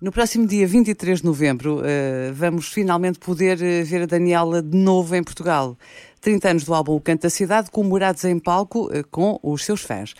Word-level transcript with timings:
No 0.00 0.10
próximo 0.10 0.46
dia 0.46 0.66
23 0.66 1.18
de 1.18 1.26
novembro, 1.26 1.80
uh, 1.80 2.32
vamos 2.32 2.72
finalmente 2.72 3.18
poder 3.18 3.58
uh, 3.58 3.84
ver 3.84 4.04
a 4.04 4.06
Daniela 4.06 4.62
de 4.62 4.74
novo 4.74 5.14
em 5.14 5.22
Portugal. 5.22 5.76
30 6.22 6.48
anos 6.48 6.64
do 6.64 6.72
álbum 6.72 6.98
Canto 6.98 7.24
da 7.24 7.28
Cidade, 7.28 7.70
comemorados 7.70 8.24
em 8.24 8.38
palco 8.38 8.86
uh, 8.86 9.06
com 9.10 9.38
os 9.42 9.62
seus 9.62 9.82
fãs. 9.82 10.14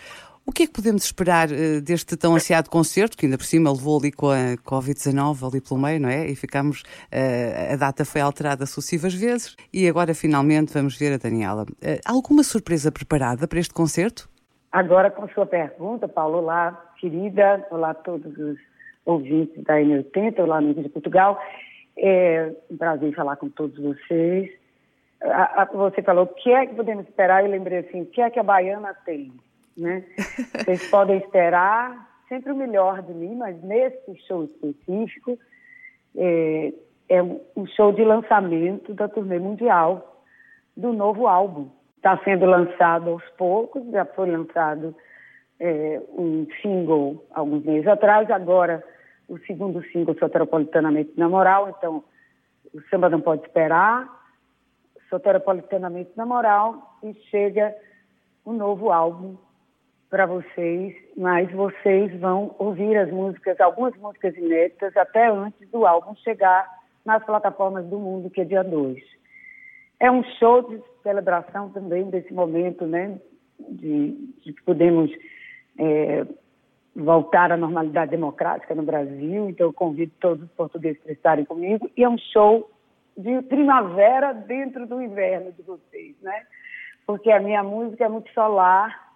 O 0.45 0.51
que 0.51 0.63
é 0.63 0.67
que 0.67 0.73
podemos 0.73 1.03
esperar 1.03 1.47
deste 1.83 2.15
tão 2.15 2.35
ansiado 2.35 2.69
concerto, 2.69 3.17
que 3.17 3.25
ainda 3.25 3.39
por 3.39 3.45
cima 3.45 3.71
levou 3.71 3.99
ali 3.99 4.11
com 4.11 4.29
a 4.29 4.55
Covid-19 4.63 5.47
ali 5.47 5.61
pelo 5.61 5.79
meio, 5.79 5.99
não 5.99 6.09
é? 6.09 6.27
E 6.27 6.35
ficamos, 6.35 6.81
a 7.71 7.75
data 7.75 8.03
foi 8.03 8.21
alterada 8.21 8.65
sucessivas 8.65 9.13
vezes 9.13 9.55
e 9.71 9.87
agora 9.87 10.15
finalmente 10.15 10.73
vamos 10.73 10.97
ver 10.97 11.13
a 11.13 11.17
Daniela. 11.17 11.67
alguma 12.03 12.41
surpresa 12.43 12.91
preparada 12.91 13.47
para 13.47 13.59
este 13.59 13.73
concerto? 13.73 14.27
Agora 14.71 15.11
com 15.11 15.29
sua 15.29 15.45
pergunta, 15.45 16.07
Paulo, 16.07 16.39
olá, 16.39 16.91
querida, 16.99 17.65
olá 17.69 17.91
a 17.91 17.93
todos 17.93 18.35
os 18.35 18.70
ouvintes 19.05 19.63
da 19.63 19.75
N80, 19.75 20.39
olá 20.39 20.57
amigos 20.57 20.83
de 20.83 20.89
Portugal. 20.89 21.41
É 21.97 22.53
um 22.69 22.77
prazer 22.77 23.13
falar 23.13 23.35
com 23.35 23.49
todos 23.49 23.77
vocês. 23.77 24.51
A, 25.23 25.63
a, 25.63 25.65
você 25.65 26.01
falou 26.01 26.25
o 26.25 26.33
que 26.33 26.51
é 26.51 26.65
que 26.65 26.75
podemos 26.75 27.07
esperar, 27.07 27.43
eu 27.43 27.51
lembrei 27.51 27.79
assim, 27.79 28.01
o 28.01 28.05
que 28.07 28.21
é 28.21 28.29
que 28.29 28.39
a 28.39 28.43
baiana 28.43 28.93
tem, 29.05 29.31
né? 29.77 30.03
Vocês 30.65 30.89
podem 30.89 31.17
esperar 31.17 32.09
sempre 32.27 32.51
o 32.51 32.55
melhor 32.55 33.03
de 33.03 33.13
mim, 33.13 33.35
mas 33.35 33.61
nesse 33.61 34.15
show 34.27 34.45
específico 34.45 35.37
é, 36.15 36.73
é 37.09 37.21
um 37.21 37.67
show 37.75 37.91
de 37.91 38.03
lançamento 38.03 38.93
da 38.93 39.07
turnê 39.07 39.37
mundial 39.37 40.23
do 40.75 40.91
novo 40.91 41.27
álbum. 41.27 41.69
Está 41.97 42.17
sendo 42.23 42.45
lançado 42.45 43.11
aos 43.11 43.23
poucos, 43.37 43.85
já 43.91 44.05
foi 44.05 44.31
lançado 44.31 44.95
é, 45.59 46.01
um 46.17 46.47
single 46.61 47.23
alguns 47.31 47.63
meses 47.63 47.85
atrás, 47.85 48.31
agora 48.31 48.83
o 49.31 49.39
segundo 49.47 49.81
single 49.85 50.13
Soteropolitanamente 50.19 51.13
na 51.15 51.29
Moral, 51.29 51.69
então 51.69 52.03
o 52.73 52.81
samba 52.89 53.09
não 53.09 53.21
pode 53.21 53.43
esperar, 53.43 54.05
Soteropolitanamente 55.09 56.11
na 56.17 56.25
Moral, 56.25 56.97
e 57.01 57.13
chega 57.29 57.73
um 58.45 58.51
novo 58.51 58.91
álbum 58.91 59.37
para 60.09 60.25
vocês, 60.25 60.93
mas 61.15 61.49
vocês 61.53 62.13
vão 62.19 62.53
ouvir 62.59 62.97
as 62.97 63.09
músicas, 63.09 63.57
algumas 63.61 63.95
músicas 63.95 64.35
inéditas, 64.35 64.95
até 64.97 65.29
antes 65.29 65.65
do 65.69 65.85
álbum 65.85 66.13
chegar 66.15 66.67
nas 67.05 67.23
plataformas 67.23 67.85
do 67.85 67.97
mundo, 67.97 68.29
que 68.29 68.41
é 68.41 68.43
dia 68.43 68.65
2. 68.65 69.01
É 70.01 70.11
um 70.11 70.23
show 70.39 70.61
de 70.69 70.83
celebração 71.03 71.69
também 71.69 72.09
desse 72.09 72.33
momento, 72.33 72.85
né, 72.85 73.17
de, 73.69 74.11
de 74.43 74.51
que 74.51 74.61
podemos 74.63 75.09
é, 75.79 76.25
voltar 76.95 77.51
à 77.51 77.57
normalidade 77.57 78.11
democrática 78.11 78.75
no 78.75 78.83
Brasil, 78.83 79.49
então 79.49 79.67
eu 79.67 79.73
convido 79.73 80.11
todos 80.19 80.43
os 80.43 80.51
portugueses 80.51 81.01
para 81.01 81.13
estarem 81.13 81.45
comigo, 81.45 81.89
e 81.95 82.03
é 82.03 82.09
um 82.09 82.17
show 82.17 82.69
de 83.17 83.41
primavera 83.43 84.33
dentro 84.33 84.85
do 84.85 85.01
inverno 85.01 85.51
de 85.51 85.61
vocês, 85.61 86.15
né? 86.21 86.45
Porque 87.05 87.31
a 87.31 87.39
minha 87.39 87.63
música 87.63 88.05
é 88.05 88.09
muito 88.09 88.31
solar, 88.33 89.13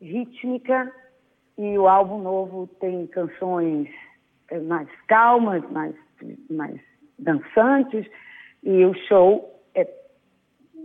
rítmica, 0.00 0.92
e 1.58 1.78
o 1.78 1.88
álbum 1.88 2.18
novo 2.18 2.66
tem 2.80 3.06
canções 3.06 3.88
é, 4.50 4.58
mais 4.58 4.88
calmas, 5.06 5.62
mais, 5.70 5.94
mais 6.50 6.80
dançantes, 7.18 8.06
e 8.62 8.84
o 8.84 8.94
show 9.06 9.62
é, 9.74 9.88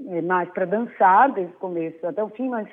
é 0.07 0.21
mais 0.21 0.49
para 0.49 0.65
dançar, 0.65 1.31
desde 1.31 1.53
o 1.53 1.59
começo 1.59 2.05
até 2.05 2.23
o 2.23 2.29
fim, 2.29 2.47
mas 2.47 2.67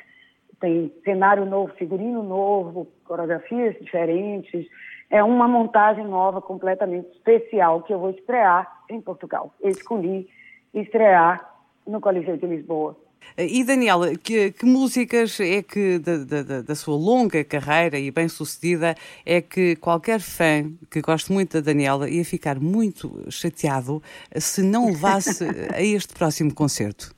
tem 0.61 0.93
cenário 1.05 1.45
novo, 1.45 1.73
figurino 1.75 2.23
novo, 2.23 2.87
coreografias 3.09 3.75
diferentes. 3.81 4.67
É 5.11 5.25
uma 5.25 5.49
montagem 5.49 6.07
nova, 6.07 6.41
completamente 6.41 7.09
especial, 7.17 7.83
que 7.83 7.93
eu 7.93 7.99
vou 7.99 8.11
estrear 8.11 8.71
em 8.91 9.01
Portugal. 9.01 9.53
Eu 9.61 9.71
escolhi 9.71 10.29
estrear 10.75 11.51
no 11.87 12.01
Coliseu 12.01 12.37
de 12.37 12.47
Lisboa. 12.47 12.97
E 13.37 13.65
Daniela, 13.65 14.17
que, 14.17 14.53
que 14.53 14.65
músicas 14.65 15.39
é 15.41 15.63
que 15.63 15.99
da, 15.99 16.43
da, 16.43 16.63
da, 16.63 16.75
sua 16.75 16.97
longa 16.97 17.45
carreira 17.45 17.99
e 17.99 18.11
bem 18.11 18.29
sucedida 18.29 18.95
é 19.25 19.41
que 19.41 19.77
qualquer 19.77 20.21
fã 20.21 20.71
que 20.91 21.01
goste 21.01 21.33
muito 21.33 21.55
da 21.55 21.61
Daniela 21.61 22.09
ia 22.09 22.25
ficar 22.25 22.59
muito 22.59 23.31
chateado 23.31 24.03
se 24.37 24.63
não 24.63 24.87
levasse 24.87 25.45
a 25.75 25.83
este 25.83 26.15
próximo 26.15 26.55
concerto? 26.55 27.15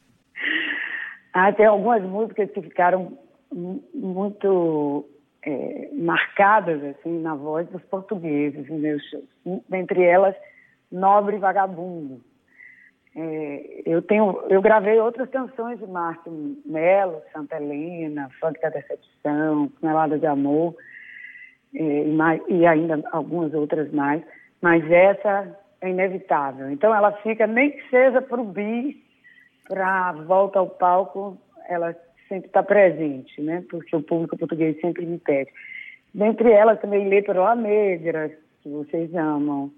Ah, 1.33 1.53
tem 1.53 1.67
algumas 1.67 2.03
músicas 2.03 2.51
que 2.51 2.61
ficaram 2.63 3.17
muito 3.95 5.09
é, 5.45 5.89
marcadas 5.93 6.83
assim 6.85 7.21
na 7.21 7.35
voz 7.35 7.69
dos 7.69 7.83
portugueses 7.85 8.69
em 8.69 8.79
meus 8.79 9.03
shows. 9.09 9.25
Dentre 9.69 10.03
elas, 10.03 10.35
Nobre 10.91 11.39
Vagabundo. 11.39 12.21
É, 13.17 13.83
eu 13.87 14.03
tenho, 14.03 14.41
eu 14.49 14.63
gravei 14.63 15.01
outras 15.01 15.29
canções 15.31 15.79
de 15.81 15.87
Márcio 15.87 16.57
Melo, 16.65 17.23
Santa 17.33 17.57
Helena, 17.57 18.31
Funk 18.41 18.61
da 18.61 18.69
Decepção, 18.69 19.69
Canelada 19.81 20.19
de 20.19 20.27
Amor 20.27 20.77
é, 21.75 21.83
e, 21.83 22.13
mais, 22.13 22.41
e 22.49 22.67
ainda 22.67 23.03
algumas 23.11 23.53
outras 23.53 23.91
mais, 23.93 24.23
mas 24.61 24.89
essa 24.91 25.59
é 25.81 25.89
inevitável. 25.89 26.71
Então 26.71 26.95
ela 26.95 27.13
fica, 27.23 27.47
nem 27.47 27.73
que 27.73 27.89
seja 27.89 28.23
para 28.23 28.41
o 28.41 28.45
bis, 28.45 28.97
para 29.67 30.13
volta 30.13 30.59
ao 30.59 30.69
palco, 30.69 31.37
ela 31.69 31.97
sempre 32.31 32.47
está 32.47 32.63
presente, 32.63 33.43
né? 33.43 33.65
Porque 33.69 33.95
o 33.95 34.03
público 34.03 34.39
português 34.39 34.81
sempre 34.81 35.05
me 35.05 35.19
pede. 35.19 35.51
Dentre 36.15 36.53
elas 36.53 36.81
também 36.81 37.09
Letra 37.09 37.55
Negra, 37.57 38.31
que 38.63 38.69
vocês 38.69 39.13
amam. 39.15 39.71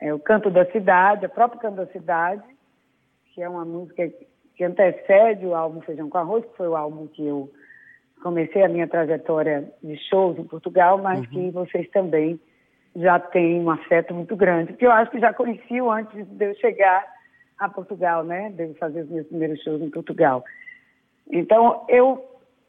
É 0.00 0.12
o 0.12 0.18
Canto 0.18 0.50
da 0.50 0.66
Cidade, 0.66 1.24
o 1.24 1.30
próprio 1.30 1.60
Canto 1.60 1.76
da 1.76 1.86
Cidade, 1.86 2.42
que 3.32 3.40
é 3.40 3.48
uma 3.48 3.64
música 3.64 4.10
que 4.54 4.64
antecede 4.64 5.46
o 5.46 5.54
álbum 5.54 5.80
Feijão 5.80 6.10
com 6.10 6.18
Arroz, 6.18 6.44
que 6.44 6.56
foi 6.56 6.68
o 6.68 6.76
álbum 6.76 7.06
que 7.06 7.24
eu 7.24 7.50
comecei 8.22 8.62
a 8.62 8.68
minha 8.68 8.88
trajetória 8.88 9.70
de 9.82 9.96
shows 10.08 10.38
em 10.38 10.44
Portugal, 10.44 10.98
mas 10.98 11.20
uhum. 11.20 11.26
que 11.26 11.50
vocês 11.50 11.88
também 11.90 12.40
já 12.96 13.20
têm 13.20 13.60
um 13.60 13.70
afeto 13.70 14.12
muito 14.14 14.34
grande, 14.34 14.72
que 14.72 14.86
eu 14.86 14.90
acho 14.90 15.10
que 15.10 15.20
já 15.20 15.32
conheciam 15.32 15.90
antes 15.92 16.26
de 16.26 16.44
eu 16.44 16.54
chegar 16.56 17.06
a 17.58 17.68
Portugal, 17.68 18.24
né? 18.24 18.50
De 18.50 18.74
fazer 18.74 19.02
os 19.02 19.10
meus 19.10 19.26
primeiros 19.26 19.62
shows 19.62 19.80
em 19.80 19.90
Portugal. 19.90 20.42
Então, 21.30 21.84
eu, 21.88 22.24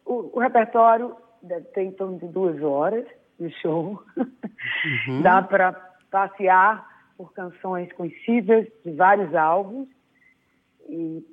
o, 0.05 0.37
o 0.37 0.39
repertório 0.39 1.15
tem 1.73 1.89
em 1.89 1.91
torno 1.91 2.17
de 2.17 2.27
duas 2.27 2.61
horas 2.61 3.05
de 3.39 3.49
show. 3.61 4.01
Uhum. 4.17 5.21
Dá 5.23 5.41
para 5.41 5.73
passear 6.09 6.85
por 7.17 7.33
canções 7.33 7.91
conhecidas 7.93 8.67
de 8.85 8.91
vários 8.91 9.33
álbuns, 9.33 9.87
e 10.89 11.25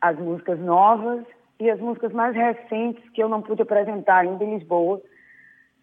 as 0.00 0.18
músicas 0.18 0.58
novas 0.60 1.24
e 1.58 1.68
as 1.68 1.78
músicas 1.78 2.12
mais 2.12 2.34
recentes 2.34 3.06
que 3.10 3.22
eu 3.22 3.28
não 3.28 3.42
pude 3.42 3.62
apresentar 3.62 4.20
ainda 4.20 4.44
em 4.44 4.58
Lisboa, 4.58 5.02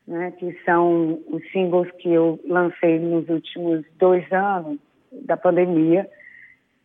né, 0.08 0.32
que 0.32 0.58
são 0.64 1.22
os 1.28 1.44
singles 1.52 1.92
que 2.00 2.10
eu 2.12 2.40
lancei 2.48 2.98
nos 3.00 3.28
últimos 3.30 3.86
dois 3.98 4.26
anos 4.32 4.80
da 5.12 5.38
pandemia, 5.38 6.10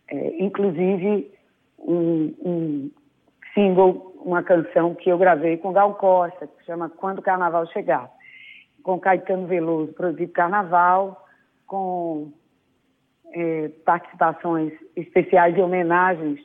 é, 0.08 0.42
inclusive 0.42 1.32
um, 1.78 2.34
um 2.44 2.90
single, 3.54 4.12
uma 4.24 4.42
canção 4.42 4.94
que 4.94 5.10
eu 5.10 5.18
gravei 5.18 5.56
com 5.56 5.72
Gal 5.72 5.94
Costa, 5.94 6.46
que 6.46 6.64
chama 6.64 6.88
Quando 6.88 7.18
o 7.18 7.22
Carnaval 7.22 7.66
Chegar, 7.66 8.10
com 8.82 8.98
Caetano 8.98 9.46
Veloso, 9.46 9.92
produzido 9.92 10.32
Carnaval, 10.32 11.24
com 11.66 12.32
é, 13.32 13.68
participações 13.84 14.72
especiais 14.96 15.56
e 15.56 15.60
homenagens 15.60 16.40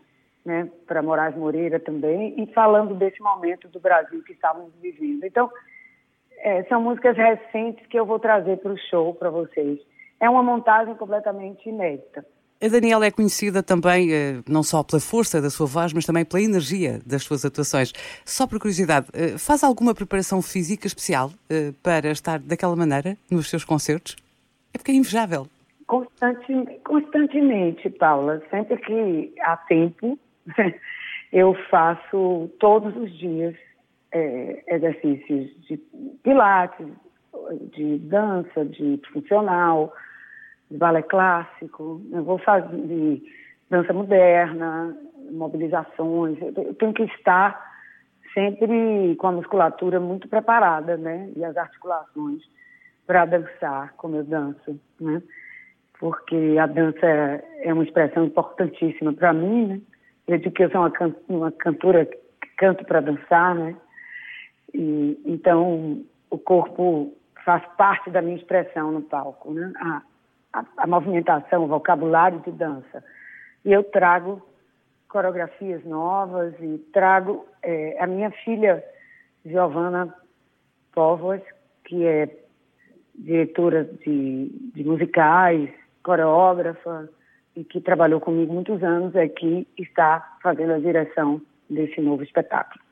né, 0.45 0.69
para 0.85 1.01
Moraes 1.01 1.35
Moreira 1.35 1.79
também, 1.79 2.34
e 2.41 2.47
falando 2.53 2.95
desse 2.95 3.22
momento 3.22 3.68
do 3.68 3.79
Brasil 3.79 4.24
que 4.24 4.31
estávamos 4.31 4.74
vivendo. 4.81 5.25
Então, 5.25 5.51
é, 6.39 6.63
são 6.63 6.81
músicas 6.81 7.18
recentes 7.18 7.85
que 7.88 8.00
eu 8.00 8.06
vou 8.06 8.19
trazer 8.19 8.57
para 8.57 8.72
o 8.72 8.78
show 8.78 9.13
para 9.13 9.29
vocês. 9.29 9.79
É 10.19 10.29
uma 10.29 10.41
montagem 10.41 10.95
completamente 10.95 11.68
inédita. 11.68 12.25
A 12.59 12.68
Daniela 12.69 13.06
é 13.06 13.12
conhecida 13.12 13.62
também 13.62 14.12
eh, 14.12 14.42
não 14.50 14.63
só 14.63 14.83
pela 14.83 15.00
força 15.00 15.39
da 15.39 15.48
sua 15.48 15.68
voz, 15.68 15.94
mas 15.94 16.07
também 16.07 16.25
pela 16.25 16.42
energia 16.42 17.00
das 17.06 17.21
suas 17.21 17.45
atuações. 17.45 17.94
Só 18.25 18.48
por 18.48 18.57
curiosidade, 18.57 19.06
eh, 19.13 19.38
faz 19.38 19.63
alguma 19.63 19.94
preparação 19.94 20.42
física 20.42 20.88
especial 20.88 21.30
eh, 21.51 21.71
para 21.83 22.09
estar 22.09 22.39
daquela 22.39 22.75
maneira 22.75 23.15
nos 23.30 23.48
seus 23.48 23.63
concertos? 23.63 24.15
É 24.74 24.80
porque 24.80 24.92
é 24.92 24.95
invejável. 24.95 25.45
Constante, 25.86 26.51
constantemente, 26.83 27.92
Paula. 27.92 28.42
Sempre 28.50 28.77
que 28.77 29.33
há 29.42 29.56
tempo, 29.57 30.18
eu 31.31 31.56
faço 31.69 32.50
todos 32.59 32.95
os 32.98 33.15
dias 33.19 33.56
é, 34.12 34.63
exercícios 34.68 35.51
de 35.68 35.77
pilates, 36.24 36.88
de 37.75 38.00
dança, 38.00 38.65
de 38.65 39.00
funcional, 39.13 39.94
de 40.69 40.78
balé 40.78 41.02
clássico, 41.02 42.02
eu 42.12 42.24
vou 42.24 42.38
fazer 42.40 42.75
de 42.75 43.24
dança 43.69 43.94
moderna, 43.94 44.96
mobilizações. 45.31 46.38
Eu 46.42 46.74
tenho 46.75 46.94
que 46.94 47.04
estar 47.04 47.66
sempre 48.34 49.16
com 49.16 49.28
a 49.28 49.31
musculatura 49.31 50.00
muito 50.00 50.28
preparada, 50.28 50.98
né? 50.98 51.31
E 51.36 51.44
as 51.44 51.56
articulações 51.58 52.44
para 53.06 53.25
dançar 53.25 53.94
como 53.98 54.18
eu 54.18 54.24
danço, 54.24 54.80
né? 55.00 55.22
Porque 56.00 56.58
a 56.62 56.68
dança 56.68 57.06
é 57.06 57.74
uma 57.74 57.84
expressão 57.84 58.25
importantíssima 58.25 59.14
para 59.14 59.34
mim, 59.34 59.68
né? 59.68 59.81
Eu 60.28 60.38
digo 60.38 60.52
que 60.52 60.64
eu 60.64 60.69
sou 60.69 60.81
uma, 60.81 60.92
can 60.92 61.16
uma 61.28 61.52
cantora 61.52 62.06
que 62.06 62.48
canto 62.58 62.84
para 62.86 63.00
dançar, 63.00 63.56
né? 63.56 63.75
E, 64.74 65.19
então, 65.25 66.04
o 66.30 66.38
corpo 66.38 67.14
faz 67.46 67.64
parte 67.78 68.10
da 68.12 68.22
minha 68.22 68.36
expressão 68.36 68.92
no 68.92 69.02
palco, 69.02 69.54
né? 69.54 69.72
A, 69.78 70.02
a, 70.77 70.88
movimentação, 70.88 71.63
o 71.63 71.68
vocabulário 71.68 72.39
de 72.39 72.51
dança. 72.51 73.04
E 73.65 73.71
eu 73.71 73.83
trago 73.83 74.42
coreografias 75.09 75.83
novas 75.86 76.54
e 76.59 76.77
trago 76.94 77.45
é, 77.63 77.98
a 78.00 78.07
minha 78.07 78.31
filha 78.31 78.83
Giovana 79.45 80.13
Povas, 80.94 81.42
que 81.86 82.06
é 82.06 82.30
diretora 83.15 83.83
de, 83.83 84.50
de 84.74 84.83
musicais, 84.83 85.69
coreógrafa 86.04 87.09
e 87.56 87.63
que 87.63 87.81
trabalhou 87.81 88.19
comigo 88.19 88.54
muitos 88.54 88.83
anos, 88.83 89.15
é 89.15 89.27
que 89.27 89.68
está 89.77 90.38
fazendo 90.44 90.74
a 90.74 90.80
direção 90.80 91.42
desse 91.69 92.00
novo 92.01 92.24
espetáculo. 92.24 92.83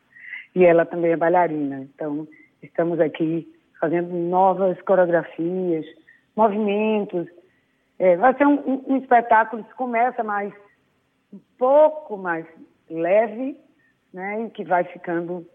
E 0.56 0.66
ela 0.66 0.86
também 0.86 1.12
é 1.12 1.18
bailarina, 1.18 1.82
então 1.82 2.28
estamos 2.64 3.00
aqui 3.00 3.48
fazendo 3.80 4.14
novas 4.14 4.82
coreografias, 4.82 5.86
movimentos. 6.36 7.28
É, 7.98 8.18
vai 8.18 8.34
ser 8.36 8.46
um, 8.46 8.84
um, 8.88 8.98
espetáculo 8.98 9.64
que 9.64 9.74
começa 9.76 10.24
mais 10.24 10.54
um 11.34 11.40
pouco 11.58 12.18
mais 12.18 12.46
leve, 12.90 13.58
né, 14.14 14.46
e 14.46 14.50
que 14.50 14.64
vai 14.64 14.84
ficando 14.86 15.46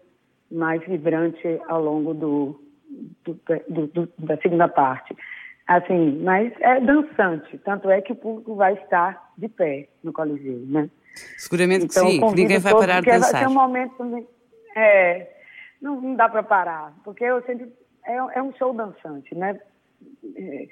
mais 0.51 0.81
vibrante 0.85 1.59
ao 1.67 1.81
longo 1.81 2.13
do, 2.13 2.61
do, 3.23 3.39
do, 3.69 3.87
do, 3.87 4.13
da 4.19 4.37
segunda 4.37 4.67
parte. 4.67 5.15
Assim, 5.67 6.19
mas 6.23 6.51
é 6.59 6.79
dançante, 6.81 7.57
tanto 7.59 7.89
é 7.89 8.01
que 8.01 8.11
o 8.11 8.15
público 8.15 8.55
vai 8.55 8.73
estar 8.73 9.31
de 9.37 9.47
pé 9.47 9.87
no 10.03 10.11
Coliseu, 10.11 10.59
né? 10.67 10.89
Seguramente 11.37 11.85
então, 11.85 12.05
que 12.05 12.11
sim, 12.11 12.35
ninguém 12.35 12.59
vai 12.59 12.73
parar 12.73 13.01
de 13.01 13.09
dançar. 13.09 13.31
Vai 13.31 13.41
ser 13.41 13.47
um 13.47 13.53
momento, 13.53 14.27
é, 14.75 15.29
não, 15.81 16.01
não 16.01 16.15
dá 16.15 16.27
para 16.27 16.43
parar, 16.43 16.93
porque 17.03 17.23
eu 17.23 17.41
sempre, 17.43 17.71
é, 18.05 18.15
é, 18.15 18.41
um 18.41 18.53
show 18.53 18.73
dançante, 18.73 19.33
né? 19.35 19.59
É, 20.35 20.67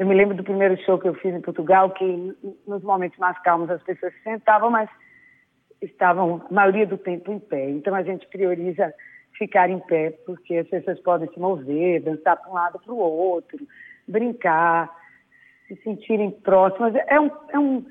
eu 0.00 0.06
me 0.06 0.14
lembro 0.14 0.34
do 0.34 0.42
primeiro 0.42 0.82
show 0.82 0.98
que 0.98 1.06
eu 1.06 1.14
fiz 1.16 1.34
em 1.34 1.42
Portugal, 1.42 1.90
que 1.90 2.34
nos 2.66 2.82
momentos 2.82 3.18
mais 3.18 3.38
calmos 3.40 3.68
as 3.70 3.82
pessoas 3.82 4.14
se 4.14 4.22
sentavam, 4.22 4.70
mas 4.70 4.88
estavam, 5.82 6.40
a 6.50 6.54
maioria 6.54 6.86
do 6.86 6.96
tempo, 6.96 7.30
em 7.30 7.38
pé. 7.38 7.68
Então 7.68 7.94
a 7.94 8.02
gente 8.02 8.26
prioriza 8.28 8.94
ficar 9.36 9.68
em 9.68 9.78
pé, 9.78 10.12
porque 10.24 10.56
as 10.56 10.68
pessoas 10.68 10.98
podem 11.00 11.28
se 11.28 11.38
mover, 11.38 12.00
dançar 12.00 12.38
para 12.38 12.50
um 12.50 12.54
lado 12.54 12.80
para 12.82 12.94
o 12.94 12.96
outro, 12.96 13.58
brincar, 14.08 14.90
se 15.68 15.76
sentirem 15.82 16.30
próximas. 16.30 16.94
É 17.06 17.20
um, 17.20 17.30
é 17.50 17.58
um, 17.58 17.86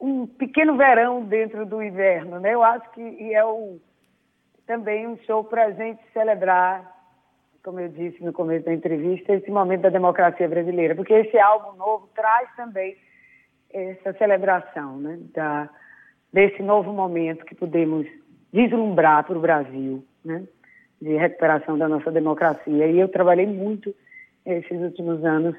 um 0.00 0.26
pequeno 0.26 0.78
verão 0.78 1.22
dentro 1.24 1.66
do 1.66 1.82
inverno, 1.82 2.40
né? 2.40 2.54
Eu 2.54 2.62
acho 2.62 2.90
que 2.92 3.34
é 3.34 3.44
o, 3.44 3.78
também 4.66 5.06
um 5.06 5.18
show 5.26 5.44
para 5.44 5.66
a 5.66 5.72
gente 5.72 6.00
celebrar, 6.14 6.90
como 7.68 7.80
eu 7.80 7.88
disse 7.90 8.24
no 8.24 8.32
começo 8.32 8.64
da 8.64 8.72
entrevista, 8.72 9.34
esse 9.34 9.50
momento 9.50 9.82
da 9.82 9.90
democracia 9.90 10.48
brasileira, 10.48 10.94
porque 10.94 11.12
esse 11.12 11.38
álbum 11.38 11.76
novo 11.76 12.08
traz 12.14 12.48
também 12.56 12.96
essa 13.70 14.14
celebração, 14.14 14.96
né? 14.96 15.18
Da, 15.34 15.68
desse 16.32 16.62
novo 16.62 16.94
momento 16.94 17.44
que 17.44 17.54
podemos 17.54 18.06
vislumbrar 18.50 19.22
para 19.24 19.36
o 19.36 19.42
Brasil, 19.42 20.02
né? 20.24 20.48
de 20.98 21.14
recuperação 21.18 21.76
da 21.76 21.86
nossa 21.86 22.10
democracia. 22.10 22.86
E 22.86 22.98
eu 22.98 23.08
trabalhei 23.10 23.46
muito 23.46 23.94
esses 24.46 24.80
últimos 24.80 25.22
anos 25.22 25.54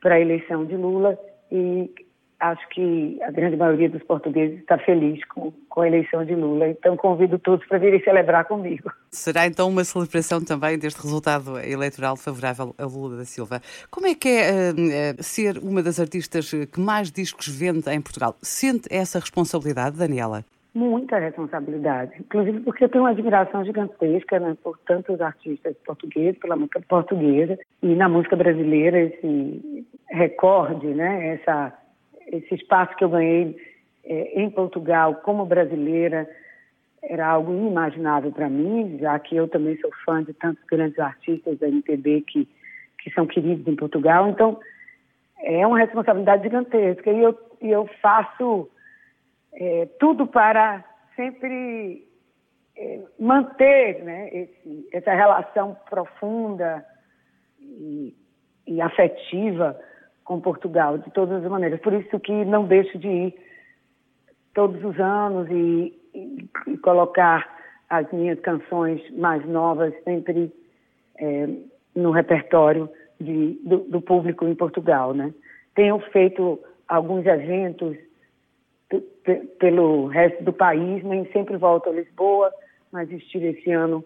para 0.00 0.14
a 0.14 0.20
eleição 0.20 0.64
de 0.64 0.74
Lula 0.74 1.18
e 1.50 1.92
acho 2.42 2.68
que 2.70 3.18
a 3.22 3.30
grande 3.30 3.56
maioria 3.56 3.88
dos 3.88 4.02
portugueses 4.02 4.58
está 4.58 4.76
feliz 4.76 5.24
com, 5.26 5.52
com 5.68 5.80
a 5.80 5.86
eleição 5.86 6.24
de 6.24 6.34
Lula. 6.34 6.68
Então 6.68 6.96
convido 6.96 7.38
todos 7.38 7.66
para 7.66 7.78
virem 7.78 8.02
celebrar 8.02 8.44
comigo. 8.46 8.90
Será 9.10 9.46
então 9.46 9.68
uma 9.68 9.84
celebração 9.84 10.44
também 10.44 10.78
deste 10.78 11.00
resultado 11.00 11.58
eleitoral 11.60 12.16
favorável 12.16 12.74
a 12.76 12.84
Lula 12.84 13.18
da 13.18 13.24
Silva. 13.24 13.60
Como 13.90 14.06
é 14.08 14.14
que 14.14 14.28
é 14.28 14.70
uh, 14.72 15.22
ser 15.22 15.58
uma 15.58 15.82
das 15.82 16.00
artistas 16.00 16.50
que 16.50 16.80
mais 16.80 17.10
discos 17.10 17.46
vende 17.46 17.88
em 17.88 18.00
Portugal? 18.00 18.34
Sente 18.42 18.88
essa 18.90 19.20
responsabilidade, 19.20 19.96
Daniela? 19.96 20.44
muita 20.74 21.18
responsabilidade, 21.18 22.12
inclusive 22.18 22.60
porque 22.60 22.84
eu 22.84 22.88
tenho 22.88 23.04
uma 23.04 23.10
admiração 23.10 23.64
gigantesca 23.64 24.40
né, 24.40 24.56
por 24.62 24.78
tantos 24.78 25.20
artistas 25.20 25.76
portugueses, 25.84 26.38
pela 26.40 26.56
música 26.56 26.80
portuguesa 26.88 27.58
e 27.82 27.94
na 27.94 28.08
música 28.08 28.36
brasileira 28.36 28.98
esse 28.98 29.86
recorde, 30.10 30.86
né, 30.86 31.34
essa, 31.34 31.72
esse 32.26 32.54
espaço 32.54 32.96
que 32.96 33.04
eu 33.04 33.10
ganhei 33.10 33.56
é, 34.04 34.40
em 34.40 34.50
Portugal 34.50 35.16
como 35.16 35.46
brasileira 35.46 36.28
era 37.02 37.26
algo 37.26 37.52
inimaginável 37.52 38.30
para 38.30 38.48
mim, 38.48 38.98
já 39.00 39.18
que 39.18 39.34
eu 39.34 39.48
também 39.48 39.76
sou 39.78 39.90
fã 40.04 40.22
de 40.22 40.32
tantos 40.34 40.62
grandes 40.64 40.98
artistas 40.98 41.58
da 41.58 41.68
MPB 41.68 42.22
que, 42.22 42.48
que 42.98 43.10
são 43.10 43.26
queridos 43.26 43.66
em 43.66 43.74
Portugal. 43.74 44.28
Então, 44.28 44.60
é 45.40 45.66
uma 45.66 45.78
responsabilidade 45.78 46.44
gigantesca 46.44 47.10
e 47.10 47.20
eu, 47.20 47.36
eu 47.60 47.86
faço 48.00 48.70
é, 49.52 49.86
tudo 49.98 50.26
para 50.26 50.84
sempre 51.16 52.06
é, 52.76 53.00
manter 53.18 54.02
né, 54.04 54.28
esse, 54.32 54.88
essa 54.92 55.12
relação 55.12 55.76
profunda 55.90 56.84
e, 57.60 58.14
e, 58.66 58.80
afetiva 58.80 59.78
com 60.24 60.40
Portugal, 60.40 60.98
de 60.98 61.10
todas 61.10 61.44
as 61.44 61.50
maneiras. 61.50 61.80
Por 61.80 61.92
isso 61.92 62.18
que 62.20 62.44
não 62.44 62.64
deixo 62.64 62.98
de 62.98 63.08
ir 63.08 63.34
todos 64.54 64.82
os 64.84 64.98
anos 65.00 65.48
e, 65.50 65.94
e, 66.14 66.48
e 66.66 66.78
colocar 66.78 67.48
as 67.88 68.10
minhas 68.12 68.40
canções 68.40 69.02
mais 69.16 69.46
novas 69.46 69.92
sempre 70.04 70.52
é, 71.18 71.48
no 71.94 72.10
repertório 72.10 72.88
de, 73.20 73.60
do, 73.64 73.78
do, 73.78 74.00
público 74.00 74.46
em 74.46 74.54
Portugal. 74.54 75.12
Né? 75.12 75.32
Tenho 75.74 75.98
feito 76.10 76.58
alguns 76.88 77.26
eventos 77.26 77.96
pelo 79.58 80.06
resto 80.06 80.42
do 80.44 80.52
país, 80.52 81.02
nem 81.04 81.24
sempre 81.32 81.56
volto 81.56 81.88
a 81.88 81.92
Lisboa, 81.92 82.52
mas 82.90 83.10
estive 83.10 83.48
esse 83.48 83.70
ano, 83.70 84.04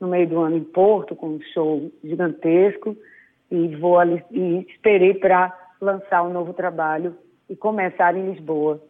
no 0.00 0.06
meio 0.06 0.28
do 0.28 0.38
ano, 0.38 0.56
em 0.56 0.64
Porto, 0.64 1.16
com 1.16 1.30
um 1.30 1.40
show 1.52 1.90
gigantesco, 2.04 2.96
e, 3.50 3.76
vou 3.76 3.98
e 4.30 4.66
esperei 4.68 5.14
para 5.14 5.56
lançar 5.80 6.22
um 6.22 6.32
novo 6.32 6.52
trabalho 6.52 7.16
e 7.48 7.56
começar 7.56 8.16
em 8.16 8.32
Lisboa. 8.32 8.80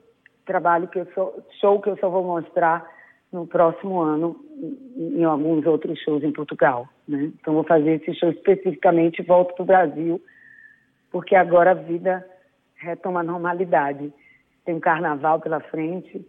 Trabalho 0.45 0.89
que 0.89 0.99
eu 0.99 1.07
sou, 1.15 1.43
show 1.61 1.81
que 1.81 1.91
eu 1.91 1.97
só 1.99 2.09
vou 2.09 2.25
mostrar 2.25 2.85
no 3.33 3.47
próximo 3.47 4.01
ano 4.01 4.37
em, 4.97 5.23
alguns 5.25 5.67
outros 5.67 6.01
shows 6.03 6.25
em 6.25 6.33
Portugal. 6.33 6.89
Né? 7.07 7.31
Então 7.41 7.55
vou 7.55 7.65
fazer 7.65 7.97
esse 7.97 8.15
show 8.15 8.31
especificamente 8.31 9.23
volto 9.23 9.55
para 9.55 9.63
o 9.63 9.67
Brasil, 9.67 10.23
porque 11.11 11.35
agora 11.35 11.73
a 11.73 11.75
vida 11.75 12.27
retoma 12.77 13.21
a 13.21 13.25
normalidade 13.25 14.13
tem 14.69 14.75
um 14.75 14.81
carnaval 14.81 15.41
pela 15.41 15.61
frente. 15.61 16.23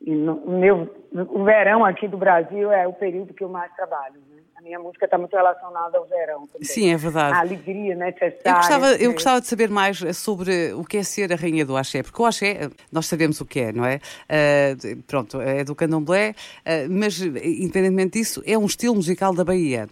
E 0.00 0.14
no, 0.14 0.36
o 0.36 0.58
meu, 0.58 0.88
o 1.12 1.44
verão 1.44 1.84
aqui 1.84 2.08
do 2.08 2.16
Brasil 2.16 2.72
é 2.72 2.88
o 2.88 2.94
período 2.94 3.34
que 3.34 3.44
eu 3.44 3.50
mais 3.50 3.70
trabalho. 3.74 4.14
Né? 4.62 4.74
A 4.74 4.78
minha 4.78 4.78
música 4.78 5.04
está 5.04 5.18
muito 5.18 5.34
relacionada 5.34 5.98
ao 5.98 6.04
verão 6.06 6.46
também. 6.46 6.64
Sim, 6.64 6.92
é 6.92 6.96
verdade. 6.96 7.34
A 7.34 7.40
alegria 7.40 7.94
necessária. 7.94 8.42
Eu 8.44 8.54
gostava, 8.54 8.86
eu 8.94 9.12
gostava 9.12 9.40
de 9.40 9.46
saber 9.46 9.68
mais 9.68 9.98
sobre 10.16 10.72
o 10.72 10.84
que 10.84 10.98
é 10.98 11.02
ser 11.02 11.32
a 11.32 11.36
rainha 11.36 11.66
do 11.66 11.76
axé, 11.76 12.02
porque 12.02 12.20
o 12.20 12.26
axé, 12.26 12.70
nós 12.90 13.06
sabemos 13.06 13.40
o 13.40 13.46
que 13.46 13.60
é, 13.60 13.72
não 13.72 13.84
é? 13.84 13.96
Uh, 13.96 15.02
pronto, 15.06 15.40
é 15.40 15.64
do 15.64 15.74
candomblé, 15.74 16.30
uh, 16.30 16.90
mas 16.90 17.20
independentemente 17.20 18.18
disso, 18.18 18.42
é 18.46 18.56
um 18.56 18.66
estilo 18.66 18.94
musical 18.94 19.34
da 19.34 19.44
Bahia. 19.44 19.88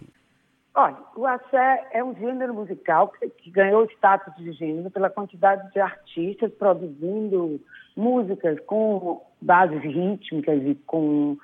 Olha, 0.73 0.97
o 1.17 1.25
axé 1.25 1.87
é 1.91 2.01
um 2.01 2.15
gênero 2.15 2.53
musical 2.53 3.11
que 3.37 3.51
ganhou 3.51 3.83
status 3.91 4.33
de 4.37 4.53
gênero 4.53 4.89
pela 4.89 5.09
quantidade 5.09 5.69
de 5.73 5.79
artistas 5.81 6.51
produzindo 6.53 7.59
músicas 7.95 8.57
com 8.61 9.21
bases 9.41 9.81
rítmicas 9.81 10.61
e 10.63 10.75
com 10.85 11.37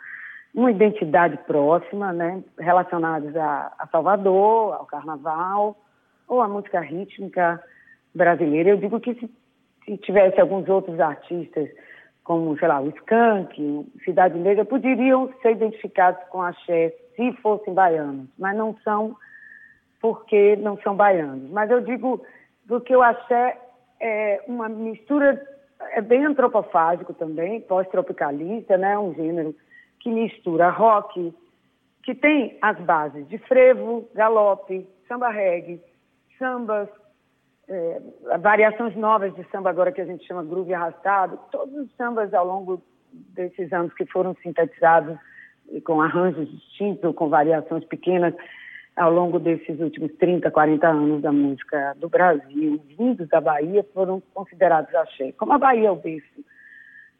uma 0.57 0.71
identidade 0.71 1.37
próxima, 1.45 2.11
né, 2.11 2.43
relacionadas 2.57 3.35
a, 3.35 3.71
a 3.77 3.87
Salvador, 3.91 4.73
ao 4.73 4.87
Carnaval 4.87 5.77
ou 6.27 6.41
à 6.41 6.47
música 6.47 6.79
rítmica 6.79 7.63
brasileira. 8.13 8.71
Eu 8.71 8.77
digo 8.77 8.99
que 8.99 9.13
se, 9.13 9.29
se 9.85 9.97
tivesse 9.97 10.41
alguns 10.41 10.67
outros 10.67 10.99
artistas, 10.99 11.69
como, 12.23 12.57
sei 12.57 12.67
lá, 12.67 12.81
o 12.81 12.89
Skank, 12.89 13.87
Cidade 14.03 14.39
Negra, 14.39 14.65
poderiam 14.65 15.31
ser 15.43 15.51
identificados 15.51 16.27
com 16.29 16.41
axé 16.41 16.91
se 17.15 17.31
fossem 17.33 17.75
baianos, 17.75 18.27
mas 18.39 18.57
não 18.57 18.75
são 18.83 19.15
porque 20.01 20.55
não 20.55 20.75
são 20.81 20.95
baianos. 20.95 21.51
Mas 21.51 21.69
eu 21.69 21.81
digo 21.81 22.25
porque 22.67 22.95
o 22.95 23.03
axé 23.03 23.59
é 24.01 24.41
uma 24.47 24.67
mistura 24.67 25.39
é 25.91 26.01
bem 26.01 26.25
antropofágico 26.25 27.13
também, 27.13 27.61
pós-tropicalista, 27.61 28.75
né? 28.75 28.97
Um 28.97 29.13
gênero 29.13 29.55
que 29.99 30.09
mistura 30.09 30.69
rock, 30.69 31.33
que 32.03 32.15
tem 32.15 32.57
as 32.61 32.77
bases 32.79 33.27
de 33.27 33.37
frevo, 33.39 34.07
galope, 34.13 34.87
samba 35.07 35.29
reggae, 35.29 35.81
sambas, 36.39 36.87
é, 37.67 38.01
variações 38.39 38.95
novas 38.95 39.33
de 39.35 39.43
samba 39.49 39.69
agora 39.69 39.91
que 39.91 40.01
a 40.01 40.05
gente 40.05 40.25
chama 40.25 40.43
groove 40.43 40.73
arrastado, 40.73 41.39
todos 41.51 41.75
os 41.75 41.91
sambas 41.95 42.33
ao 42.33 42.45
longo 42.45 42.81
desses 43.11 43.71
anos 43.73 43.93
que 43.93 44.05
foram 44.05 44.35
sintetizados 44.41 45.17
com 45.83 46.01
arranjos 46.01 46.49
distintos 46.49 47.13
com 47.15 47.29
variações 47.29 47.83
pequenas 47.85 48.33
ao 48.95 49.11
longo 49.11 49.39
desses 49.39 49.79
últimos 49.79 50.11
30, 50.13 50.49
40 50.49 50.87
anos 50.87 51.21
da 51.21 51.31
música 51.31 51.93
do 51.97 52.09
Brasil, 52.09 52.81
vindos 52.97 53.27
da 53.29 53.39
Bahia, 53.39 53.85
foram 53.93 54.21
considerados 54.33 54.93
axé. 54.95 55.31
Como 55.33 55.53
a 55.53 55.57
Bahia 55.57 55.89
é 55.89 55.91
o 55.91 55.95
berço 55.95 56.43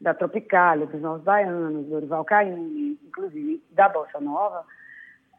da 0.00 0.14
Tropicália, 0.14 0.86
dos 0.86 1.00
Novos 1.00 1.22
Baianos, 1.22 1.86
do 1.86 1.96
Orival 1.96 2.24
Caymmi, 2.24 2.98
inclusive 3.06 3.62
da 3.72 3.88
Bossa 3.88 4.20
Nova, 4.20 4.64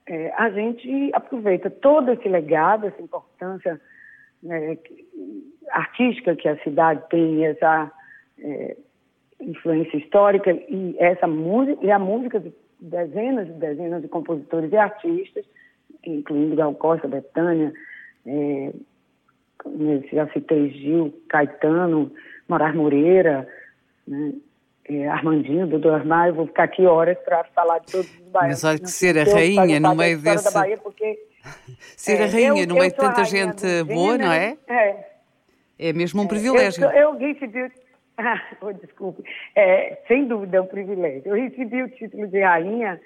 é, 0.05 0.33
a 0.35 0.49
gente 0.49 1.11
aproveita 1.13 1.69
todo 1.69 2.11
esse 2.11 2.27
legado, 2.27 2.87
essa 2.87 3.01
importância 3.01 3.79
né, 4.41 4.77
artística 5.71 6.35
que 6.35 6.47
a 6.47 6.57
cidade 6.63 7.03
tem, 7.09 7.45
essa 7.45 7.91
é, 8.39 8.75
influência 9.39 9.97
histórica 9.97 10.51
e 10.51 10.95
essa 10.99 11.27
música 11.27 11.85
e 11.85 11.91
a 11.91 11.99
música 11.99 12.39
de 12.39 12.53
dezenas 12.79 13.47
e 13.47 13.53
dezenas 13.53 14.01
de 14.01 14.07
compositores 14.07 14.71
e 14.71 14.77
artistas, 14.77 15.45
incluindo 16.05 16.55
Gal 16.55 16.73
Costa, 16.75 17.07
Betânia, 17.07 17.71
é, 18.25 18.73
já 20.11 20.27
citei 20.29 20.71
Gil, 20.71 21.13
Caetano, 21.29 22.11
Moraes 22.47 22.75
Moreira, 22.75 23.47
né, 24.07 24.33
é, 24.89 25.07
Armandinho, 25.07 25.67
Dudu 25.67 25.89
Armário, 25.91 26.33
vou 26.33 26.47
ficar 26.47 26.63
aqui 26.63 26.85
horas 26.85 27.17
para 27.19 27.43
falar 27.55 27.79
de 27.79 27.91
todos 27.91 28.09
os 28.09 28.27
baianos. 28.29 28.63
Mas 28.63 28.63
olha 28.63 28.79
que 28.79 28.89
ser 28.89 29.17
a 29.17 29.23
rainha 29.23 29.79
no 29.79 29.95
meio 29.95 30.19
desse... 30.19 30.53
Bahia 30.53 30.77
porque, 30.77 31.19
ser 31.95 32.19
é, 32.19 32.23
a 32.23 32.27
rainha 32.27 32.63
eu, 32.63 32.67
no 32.67 32.75
meio 32.75 32.89
de 32.89 32.97
tanta 32.97 33.23
gente 33.23 33.83
boa, 33.83 34.17
não 34.17 34.31
é? 34.31 34.57
É. 34.67 35.09
É 35.77 35.93
mesmo 35.93 36.21
um 36.21 36.27
privilégio. 36.27 36.83
Eu, 36.85 36.91
eu 36.91 37.17
recebi... 37.17 37.71
Ah, 38.21 38.41
oh, 38.59 38.73
desculpe. 38.73 39.23
É, 39.55 39.97
sem 40.05 40.27
dúvida 40.27 40.57
é 40.57 40.61
um 40.61 40.65
privilégio. 40.65 41.21
Eu 41.25 41.35
recebi 41.35 41.81
o 41.81 41.89
título 41.89 42.27
de 42.27 42.41
rainha 42.41 42.99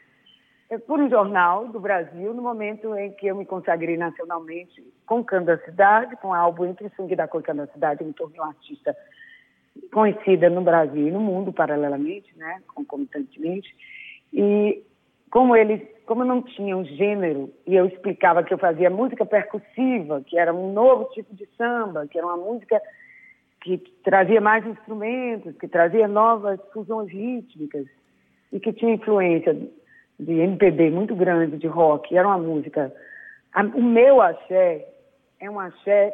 é, 0.72 0.78
por 0.80 1.00
um 1.00 1.08
jornal 1.08 1.68
do 1.68 1.80
Brasil, 1.80 2.34
no 2.34 2.42
momento 2.42 2.96
em 2.96 3.12
que 3.12 3.28
eu 3.28 3.36
me 3.36 3.46
consagrei 3.46 3.96
nacionalmente 3.96 4.84
com 5.06 5.24
Cando 5.24 5.46
da 5.46 5.58
Cidade, 5.60 6.16
com 6.16 6.30
o 6.30 6.34
álbum 6.34 6.66
Entre 6.66 6.88
o 6.88 6.92
Swing 6.96 7.16
da 7.16 7.28
Cor 7.28 7.44
da 7.44 7.68
Cidade, 7.68 8.02
eu 8.02 8.08
me 8.08 8.14
tornei 8.14 8.40
um 8.40 8.46
artista 8.46 8.98
conhecida 9.92 10.50
no 10.50 10.62
Brasil 10.62 11.08
e 11.08 11.12
no 11.12 11.20
mundo 11.20 11.52
paralelamente, 11.52 12.36
né, 12.38 12.62
concomitantemente. 12.74 13.76
E 14.32 14.84
como 15.30 15.56
eles, 15.56 15.82
como 16.06 16.24
não 16.24 16.42
tinha 16.42 16.76
um 16.78 16.86
gênero 16.86 17.52
e 17.66 17.76
eu 17.76 17.86
explicava 17.86 18.44
que 18.44 18.54
eu 18.54 18.58
fazia 18.58 18.90
música 18.90 19.26
percussiva, 19.26 20.22
que 20.22 20.38
era 20.38 20.54
um 20.54 20.74
novo 20.74 21.06
tipo 21.06 21.36
de 21.36 21.48
samba, 21.58 22.08
que 22.08 22.18
era 22.18 22.28
uma 22.28 22.38
música 22.38 22.82
que 23.62 23.78
trazia 24.04 24.42
mais 24.42 24.66
instrumentos, 24.66 25.56
que 25.58 25.68
trazia 25.68 26.08
novas 26.08 26.60
fusões 26.74 27.10
rítmicas 27.10 27.88
e 28.52 28.60
que 28.60 28.74
tinha 28.74 28.94
influência 28.94 29.58
de 30.20 30.34
MPB 30.34 30.92
muito 30.92 31.16
grande, 31.16 31.58
de 31.58 31.68
rock, 31.68 32.16
era 32.16 32.28
uma 32.28 32.38
música. 32.38 32.94
O 33.76 33.82
meu 33.82 34.22
axé 34.22 34.88
é 35.40 35.50
um 35.50 35.60
axé 35.60 36.14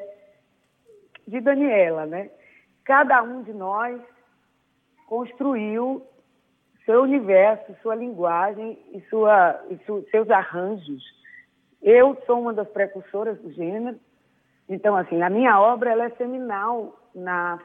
de 1.28 1.42
Daniela, 1.42 2.06
né? 2.06 2.30
Cada 2.90 3.22
um 3.22 3.44
de 3.44 3.54
nós 3.54 4.02
construiu 5.06 6.02
seu 6.86 7.04
universo, 7.04 7.76
sua 7.84 7.94
linguagem 7.94 8.80
e, 8.92 9.00
sua, 9.12 9.64
e 9.70 9.78
su, 9.86 10.04
seus 10.10 10.28
arranjos. 10.32 11.04
Eu 11.84 12.18
sou 12.26 12.42
uma 12.42 12.52
das 12.52 12.68
precursoras 12.70 13.40
do 13.42 13.52
gênero, 13.52 14.00
então, 14.68 14.96
assim, 14.96 15.22
a 15.22 15.30
minha 15.30 15.62
obra 15.62 15.92
ela 15.92 16.06
é 16.06 16.10
seminal 16.12 17.00
na 17.14 17.60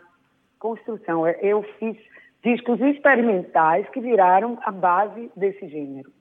construção. 0.58 1.26
Eu 1.26 1.62
fiz 1.78 1.96
discos 2.42 2.78
experimentais 2.82 3.88
que 3.88 4.00
viraram 4.00 4.58
a 4.62 4.70
base 4.70 5.32
desse 5.34 5.66
gênero. 5.68 6.12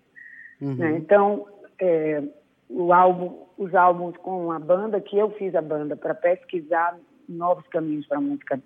Uhum. 0.61 0.75
Né? 0.75 0.91
Então, 0.91 1.45
é, 1.77 2.23
o 2.69 2.93
álbum, 2.93 3.47
os 3.57 3.75
álbuns 3.75 4.15
com 4.15 4.49
a 4.49 4.59
banda, 4.59 5.01
que 5.01 5.17
eu 5.17 5.29
fiz 5.31 5.53
a 5.55 5.61
banda 5.61 5.97
para 5.97 6.15
pesquisar 6.15 6.97
novos 7.27 7.67
caminhos 7.67 8.07
para 8.07 8.17
a 8.17 8.21
música 8.21 8.63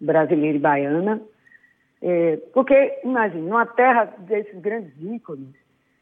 brasileira 0.00 0.56
e 0.56 0.60
baiana. 0.60 1.20
É, 2.02 2.36
porque, 2.54 3.00
imagine, 3.04 3.42
numa 3.42 3.66
terra 3.66 4.04
desses 4.18 4.58
grandes 4.60 4.92
ícones, 5.00 5.54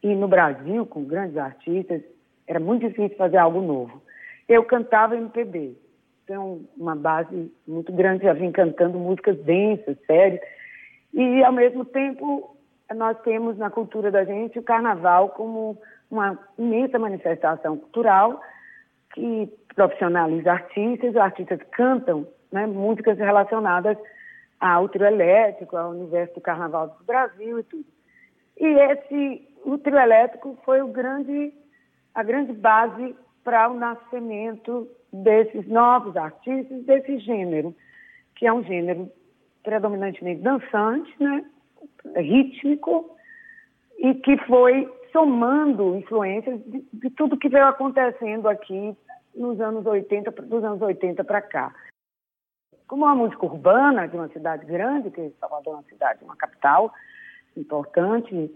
e 0.03 0.15
no 0.15 0.29
Brasil, 0.29 0.87
com 0.87 1.05
grandes 1.05 1.37
artistas, 1.37 2.03
era 2.47 2.61
muito 2.61 2.87
difícil 2.87 3.17
fazer 3.17 3.37
algo 3.37 3.61
novo. 3.61 4.01
Eu 4.49 4.65
cantava 4.65 5.17
MPB, 5.17 5.77
tenho 6.27 6.65
uma 6.77 6.95
base 6.95 7.53
muito 7.67 7.93
grande, 7.93 8.25
já 8.25 8.33
vim 8.33 8.53
cantando 8.53 8.99
músicas 8.99 9.37
densas, 9.41 9.99
sérias, 10.07 10.41
e 11.13 11.43
ao 11.43 11.53
mesmo 11.53 11.85
tempo 11.85 12.57
nós 12.95 13.21
temos 13.23 13.59
na 13.59 13.71
cultura 13.71 14.11
da 14.11 14.25
gente 14.25 14.59
o 14.59 14.63
carnaval 14.63 15.31
como 15.31 15.79
uma 16.11 16.39
imensa 16.59 16.99
manifestação 16.99 17.77
cultural 17.77 18.41
que 19.15 19.53
profissionaliza 19.75 20.53
artistas, 20.53 21.11
os 21.11 21.17
artistas 21.17 21.61
cantam 21.73 22.27
né, 22.51 22.67
músicas 22.67 23.19
relacionadas 23.19 23.97
ao 24.61 24.89
trio 24.89 25.07
elétrico, 25.07 25.77
ao 25.77 25.91
universo 25.91 26.35
do 26.35 26.41
Carnaval 26.41 26.89
do 26.89 27.05
Brasil 27.05 27.61
e 27.61 27.63
tudo. 27.63 27.85
E 28.59 28.67
esse, 28.67 29.49
o 29.65 29.79
trio 29.79 29.99
elétrico 29.99 30.59
foi 30.65 30.83
o 30.83 30.89
grande, 30.89 31.53
a 32.15 32.23
grande 32.23 32.53
base 32.53 33.15
para 33.45 33.71
o 33.71 33.75
nascimento 33.75 34.89
desses 35.13 35.67
novos 35.69 36.17
artistas, 36.17 36.85
desse 36.85 37.19
gênero, 37.19 37.75
que 38.35 38.47
é 38.47 38.53
um 38.53 38.65
gênero 38.65 39.11
predominantemente 39.63 40.43
dançante, 40.43 41.15
né, 41.23 41.45
rítmico, 42.17 43.17
e 43.99 44.15
que 44.15 44.37
foi 44.47 44.93
somando 45.13 45.97
influências 45.97 46.61
de, 46.65 46.85
de 46.93 47.11
tudo 47.11 47.39
que 47.39 47.49
veio 47.49 47.67
acontecendo 47.67 48.49
aqui 48.49 48.97
nos 49.35 49.61
anos 49.61 49.87
80, 49.87 50.31
dos 50.43 50.65
anos 50.65 50.83
80 50.83 51.23
para 51.25 51.41
cá 51.41 51.73
como 52.89 53.05
uma 53.05 53.15
música 53.15 53.45
urbana 53.45 54.09
de 54.09 54.17
uma 54.17 54.29
cidade 54.29 54.65
grande, 54.65 55.11
que 55.11 55.31
Salvador 55.39 55.75
é 55.75 55.77
uma 55.77 55.83
cidade, 55.85 56.25
uma 56.25 56.37
capital 56.37 56.93
importante 57.57 58.51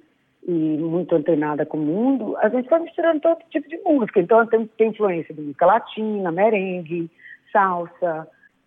e 0.45 0.51
muito 0.51 1.15
antenada 1.15 1.65
com 1.65 1.77
o 1.77 1.81
mundo, 1.81 2.37
a 2.39 2.49
gente 2.49 2.69
vai 2.69 2.81
misturando 2.81 3.21
todo 3.21 3.39
tipo 3.51 3.69
de 3.69 3.79
música. 3.79 4.21
Então 4.21 4.45
tem, 4.47 4.67
tem 4.67 4.89
influência 4.89 5.33
de 5.35 5.41
música 5.41 5.67
latina, 5.67 6.33
merengue, 6.33 7.11
salsa. 7.53 8.27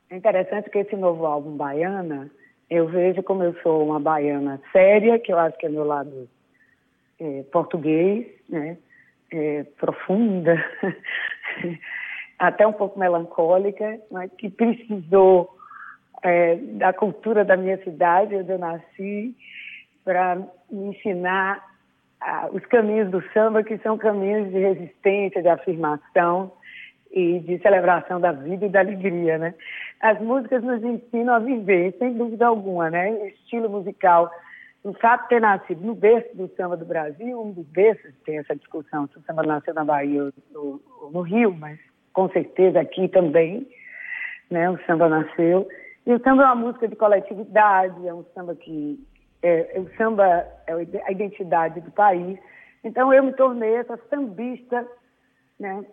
É 0.10 0.16
interessante 0.16 0.70
que 0.70 0.78
esse 0.78 0.96
novo 0.96 1.26
álbum 1.26 1.58
Baiana, 1.58 2.30
eu 2.70 2.88
vejo 2.88 3.22
como 3.24 3.44
eu 3.44 3.54
sou 3.62 3.84
uma 3.84 4.00
baiana 4.00 4.62
séria, 4.72 5.20
que 5.20 5.34
eu 5.34 5.40
acho 5.40 5.58
que 5.58 5.66
é 5.66 5.70
meu 5.70 5.84
lado 5.84 6.30
é, 7.20 7.44
português, 7.52 8.28
né? 8.48 8.78
É, 9.32 9.64
profunda, 9.80 10.56
até 12.40 12.66
um 12.66 12.72
pouco 12.72 12.98
melancólica, 12.98 14.00
mas 14.12 14.32
que 14.38 14.50
precisou 14.50 15.55
é, 16.26 16.56
da 16.56 16.92
cultura 16.92 17.46
da 17.46 17.56
minha 17.56 17.78
cidade, 17.84 18.36
onde 18.36 18.52
eu 18.52 18.58
nasci, 18.58 19.36
para 20.04 20.36
me 20.72 20.88
ensinar 20.88 21.64
ah, 22.20 22.50
os 22.52 22.66
caminhos 22.66 23.12
do 23.12 23.22
samba, 23.32 23.64
que 23.64 23.78
são 23.78 23.96
caminhos 23.96 24.50
de 24.52 24.58
resistência, 24.58 25.44
de 25.44 25.48
afirmação 25.48 26.52
e 27.12 27.40
de 27.40 27.60
celebração 27.60 28.20
da 28.20 28.32
vida 28.32 28.66
e 28.66 28.70
da 28.70 28.80
alegria, 28.80 29.38
né? 29.38 29.54
As 30.02 30.20
músicas 30.20 30.64
nos 30.64 30.84
ensinam 30.84 31.36
a 31.36 31.40
viver, 31.40 31.96
sem 32.00 32.14
dúvida 32.14 32.48
alguma, 32.48 32.90
né? 32.90 33.12
O 33.12 33.28
estilo 33.28 33.70
musical, 33.70 34.32
o 34.84 34.94
fato 34.94 35.24
de 35.24 35.30
ter 35.30 35.42
nascido 35.42 35.86
no 35.86 35.94
berço 35.94 36.36
do 36.36 36.48
samba 36.58 36.76
do 36.76 36.86
Brasil, 36.86 37.40
um 37.40 37.52
dos 37.52 37.68
berços, 37.68 38.16
tem 38.26 38.40
essa 38.40 38.56
discussão 38.56 39.08
se 39.08 39.20
o 39.20 39.22
samba 39.22 39.44
nasceu 39.44 39.76
na 39.76 39.86
Bahia 39.86 40.34
ou, 40.56 40.82
ou 41.04 41.12
no 41.12 41.22
Rio, 41.22 41.54
mas 41.54 41.80
com 42.12 42.28
certeza 42.30 42.80
aqui 42.80 43.08
também, 43.10 43.68
né? 44.50 44.68
O 44.72 44.80
samba 44.88 45.08
nasceu 45.08 45.68
e 46.06 46.14
o 46.14 46.20
samba 46.22 46.44
é 46.44 46.46
uma 46.46 46.56
música 46.56 46.88
de 46.88 46.96
coletividade, 46.96 48.08
é 48.08 48.14
um 48.14 48.24
samba 48.34 48.56
que. 48.56 49.00
É, 49.42 49.78
é, 49.78 49.80
o 49.80 49.90
samba 49.96 50.26
é 50.68 50.74
a 51.06 51.12
identidade 51.12 51.82
do 51.82 51.92
país. 51.92 52.38
Então 52.84 53.14
eu 53.14 53.24
me 53.24 53.34
tornei 53.34 53.76
essa 53.76 53.98
sambista, 54.10 54.88
né? 55.60 55.86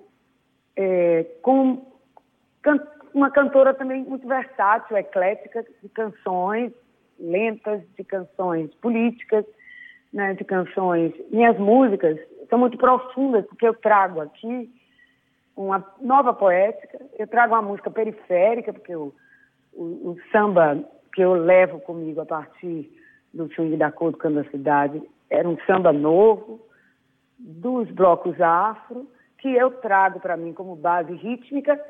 É, 0.77 1.25
com 1.43 1.87
can, 2.63 2.81
uma 3.15 3.31
cantora 3.31 3.75
também 3.75 4.05
muito 4.05 4.27
versátil, 4.27 4.97
eclética, 4.97 5.65
de 5.83 5.89
canções 5.89 6.73
lentas, 7.19 7.83
de 7.97 8.05
canções 8.05 8.75
políticas, 8.77 9.45
né, 10.13 10.35
de 10.35 10.45
canções. 10.45 11.13
Minhas 11.31 11.59
músicas 11.59 12.19
são 12.49 12.59
muito 12.59 12.77
profundas, 12.77 13.47
porque 13.47 13.67
eu 13.67 13.75
trago 13.75 14.21
aqui 14.21 14.71
uma 15.57 15.87
nova 16.01 16.33
poética, 16.33 16.99
eu 17.19 17.27
trago 17.27 17.55
uma 17.55 17.63
música 17.63 17.91
periférica, 17.91 18.73
porque 18.73 18.95
eu 18.95 19.15
o, 19.73 20.11
o, 20.11 20.19
samba 20.31 20.83
que 21.15 21.23
eu 21.23 21.35
levo 21.35 21.81
comigo 21.81 22.21
a 22.21 22.27
partir 22.27 22.91
do 23.33 23.53
swing 23.55 23.77
da 23.77 23.91
cor 23.91 24.13
do 24.13 24.19
Cano 24.19 24.43
da 24.43 24.51
Cidade 24.51 25.03
era 25.31 25.49
um 25.49 25.59
samba 25.67 25.93
novo, 25.93 26.61
dos 27.39 27.91
blocos 27.91 28.41
afro, 28.41 29.09
que 29.39 29.49
eu 29.49 29.71
trago 29.71 30.21
para 30.21 30.37
mim 30.37 30.53
como 30.53 30.77
base 30.77 31.13
rítmica 31.15 31.81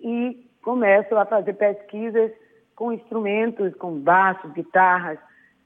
e 0.00 0.48
começo 0.62 1.14
a 1.16 1.26
fazer 1.26 1.54
pesquisas 1.54 2.32
com 2.74 2.92
instrumentos, 2.92 3.74
com 3.74 3.98
baixos, 3.98 4.52
guitarras, 4.52 5.18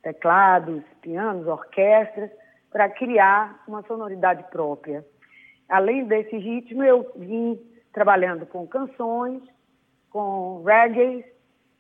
teclados, 0.02 0.83
pianos, 1.00 1.47
orquestras, 1.47 2.30
para 2.71 2.88
criar 2.88 3.62
uma 3.66 3.83
sonoridade 3.83 4.45
própria. 4.50 5.04
Além 5.68 6.04
desse 6.04 6.37
ritmo, 6.37 6.83
eu 6.83 7.11
vim 7.16 7.59
trabalhando 7.92 8.45
com 8.47 8.66
canções, 8.66 9.42
com 10.11 10.62
reggae, 10.64 11.25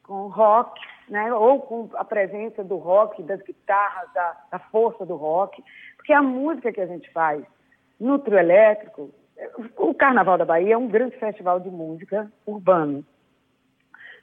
com 0.06 0.28
rock, 0.28 0.80
né? 1.08 1.32
ou 1.34 1.60
com 1.60 1.90
a 1.94 2.04
presença 2.04 2.62
do 2.62 2.76
rock, 2.76 3.22
das 3.22 3.42
guitarras, 3.42 4.12
da, 4.14 4.36
da 4.52 4.58
força 4.58 5.04
do 5.04 5.16
rock, 5.16 5.62
porque 5.96 6.12
a 6.12 6.22
música 6.22 6.72
que 6.72 6.80
a 6.80 6.86
gente 6.86 7.10
faz 7.12 7.44
no 7.98 8.18
trio 8.18 8.38
elétrico, 8.38 9.10
o 9.76 9.92
Carnaval 9.94 10.38
da 10.38 10.44
Bahia 10.44 10.74
é 10.74 10.78
um 10.78 10.88
grande 10.88 11.16
festival 11.18 11.60
de 11.60 11.70
música 11.70 12.30
urbano, 12.46 13.04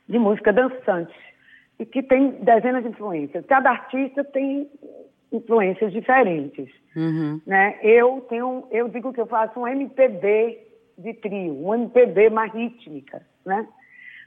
de 0.08 0.18
música 0.18 0.54
dançante, 0.54 1.14
e 1.78 1.86
que 1.86 2.02
tem 2.02 2.32
dezenas 2.44 2.84
de 2.84 2.90
influências. 2.90 3.46
Cada 3.46 3.72
artista 3.72 4.24
tem 4.24 4.70
influências 5.32 5.92
diferentes. 5.92 6.70
Uhum. 6.96 7.42
Né? 7.46 7.80
Eu 7.82 8.22
tenho, 8.30 8.68
eu 8.72 8.88
digo 8.88 9.12
que 9.12 9.20
eu 9.20 9.26
faço 9.26 9.60
um 9.60 9.68
MPB 9.68 10.60
de 10.98 11.14
trio, 11.16 11.68
um 11.68 11.74
MPB 11.74 12.30
mais 12.30 12.54
rítmica, 12.54 13.26
né? 13.46 13.68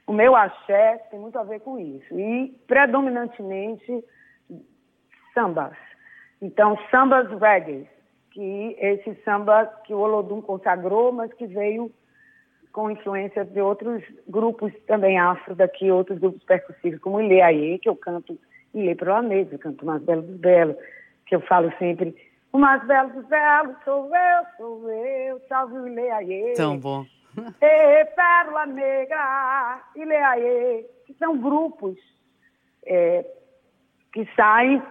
O 0.07 0.13
meu 0.13 0.35
axé 0.35 0.97
tem 1.11 1.19
muito 1.19 1.37
a 1.37 1.43
ver 1.43 1.59
com 1.59 1.77
isso. 1.77 2.17
E, 2.17 2.55
predominantemente, 2.65 4.03
sambas. 5.33 5.75
Então, 6.41 6.77
sambas 6.89 7.29
reggae, 7.39 7.87
que 8.31 8.75
esse 8.79 9.13
samba 9.23 9.65
que 9.85 9.93
o 9.93 9.99
Olodum 9.99 10.41
consagrou, 10.41 11.11
mas 11.11 11.31
que 11.33 11.45
veio 11.45 11.91
com 12.71 12.91
influência 12.91 13.43
de 13.43 13.59
outros 13.59 14.03
grupos 14.27 14.71
também 14.85 15.19
afro 15.19 15.55
daqui, 15.55 15.91
outros 15.91 16.19
grupos 16.19 16.43
percussivos, 16.43 16.99
como 16.99 17.19
Ilê 17.19 17.41
Aie, 17.41 17.79
que 17.79 17.89
eu 17.89 17.95
canto 17.95 18.39
Ilê 18.73 18.93
para 18.95 19.19
o 19.19 19.33
eu 19.33 19.59
canto 19.59 19.85
Mais 19.85 20.01
Belo 20.03 20.21
dos 20.21 20.37
Belos, 20.37 20.77
que 21.25 21.35
eu 21.35 21.41
falo 21.41 21.73
sempre, 21.79 22.15
o 22.53 22.59
mais 22.59 22.85
belo 22.87 23.09
dos 23.11 23.25
belos 23.25 23.75
sou 23.83 24.09
eu, 24.15 24.45
sou 24.57 24.89
eu, 24.89 25.41
salve 25.49 25.77
o 25.77 25.87
Ilê 25.87 26.09
Aie. 26.09 26.53
Tão 26.55 26.77
bom. 26.77 27.05
E 27.61 28.05
Pérola 28.05 28.65
Negra, 28.65 29.81
Ileaê, 29.95 30.85
que 31.05 31.13
são 31.15 31.37
grupos 31.37 31.97
é, 32.85 33.25
que 34.11 34.27
saem 34.35 34.81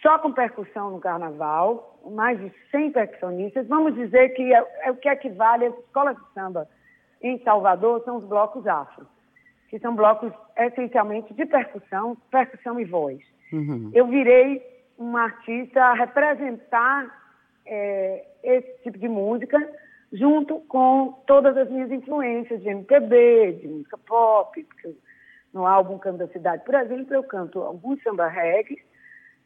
só 0.00 0.18
com 0.18 0.32
percussão 0.32 0.90
no 0.90 1.00
carnaval, 1.00 1.98
mais 2.10 2.38
de 2.38 2.52
100 2.70 2.92
percussionistas. 2.92 3.66
Vamos 3.66 3.94
dizer 3.94 4.30
que 4.30 4.54
é, 4.54 4.64
é 4.82 4.90
o 4.90 4.96
que 4.96 5.08
equivale 5.08 5.66
às 5.66 5.78
escolas 5.78 6.16
de 6.16 6.32
samba 6.32 6.68
em 7.22 7.42
Salvador, 7.42 8.02
são 8.04 8.18
os 8.18 8.24
blocos 8.24 8.66
afro, 8.66 9.06
que 9.68 9.78
são 9.80 9.96
blocos 9.96 10.32
essencialmente 10.56 11.34
de 11.34 11.46
percussão, 11.46 12.16
percussão 12.30 12.78
e 12.78 12.84
voz. 12.84 13.18
Uhum. 13.52 13.90
Eu 13.94 14.06
virei 14.06 14.62
uma 14.96 15.24
artista 15.24 15.82
a 15.82 15.94
representar 15.94 17.10
é, 17.64 18.24
esse 18.44 18.82
tipo 18.84 18.98
de 18.98 19.08
música 19.08 19.58
junto 20.16 20.60
com 20.68 21.12
todas 21.26 21.56
as 21.56 21.70
minhas 21.70 21.90
influências 21.90 22.62
de 22.62 22.68
MPB, 22.68 23.58
de 23.60 23.68
música 23.68 23.98
pop, 23.98 24.64
porque 24.64 24.94
no 25.52 25.66
álbum 25.66 25.98
Canto 25.98 26.18
da 26.18 26.28
Cidade, 26.28 26.64
por 26.64 26.74
exemplo, 26.74 27.14
eu 27.14 27.22
canto 27.22 27.60
alguns 27.60 28.02
samba 28.02 28.26
reggae, 28.26 28.78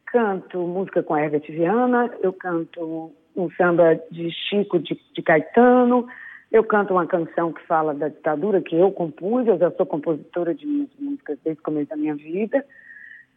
canto 0.05 0.59
música 0.59 1.03
com 1.03 1.17
Herbert 1.17 1.43
Viana, 1.47 2.11
eu 2.21 2.33
canto 2.33 3.11
um 3.35 3.49
samba 3.51 3.99
de 4.11 4.31
Chico 4.31 4.79
de, 4.79 4.99
de 5.13 5.21
Caetano, 5.21 6.07
eu 6.51 6.63
canto 6.63 6.93
uma 6.93 7.07
canção 7.07 7.53
que 7.53 7.65
fala 7.65 7.93
da 7.93 8.09
ditadura 8.09 8.61
que 8.61 8.75
eu 8.75 8.91
compus, 8.91 9.47
eu 9.47 9.57
já 9.57 9.71
sou 9.71 9.85
compositora 9.85 10.53
de 10.53 10.65
minhas 10.65 10.89
músicas 10.99 11.37
desde 11.43 11.61
o 11.61 11.63
começo 11.63 11.89
da 11.89 11.95
minha 11.95 12.15
vida. 12.15 12.65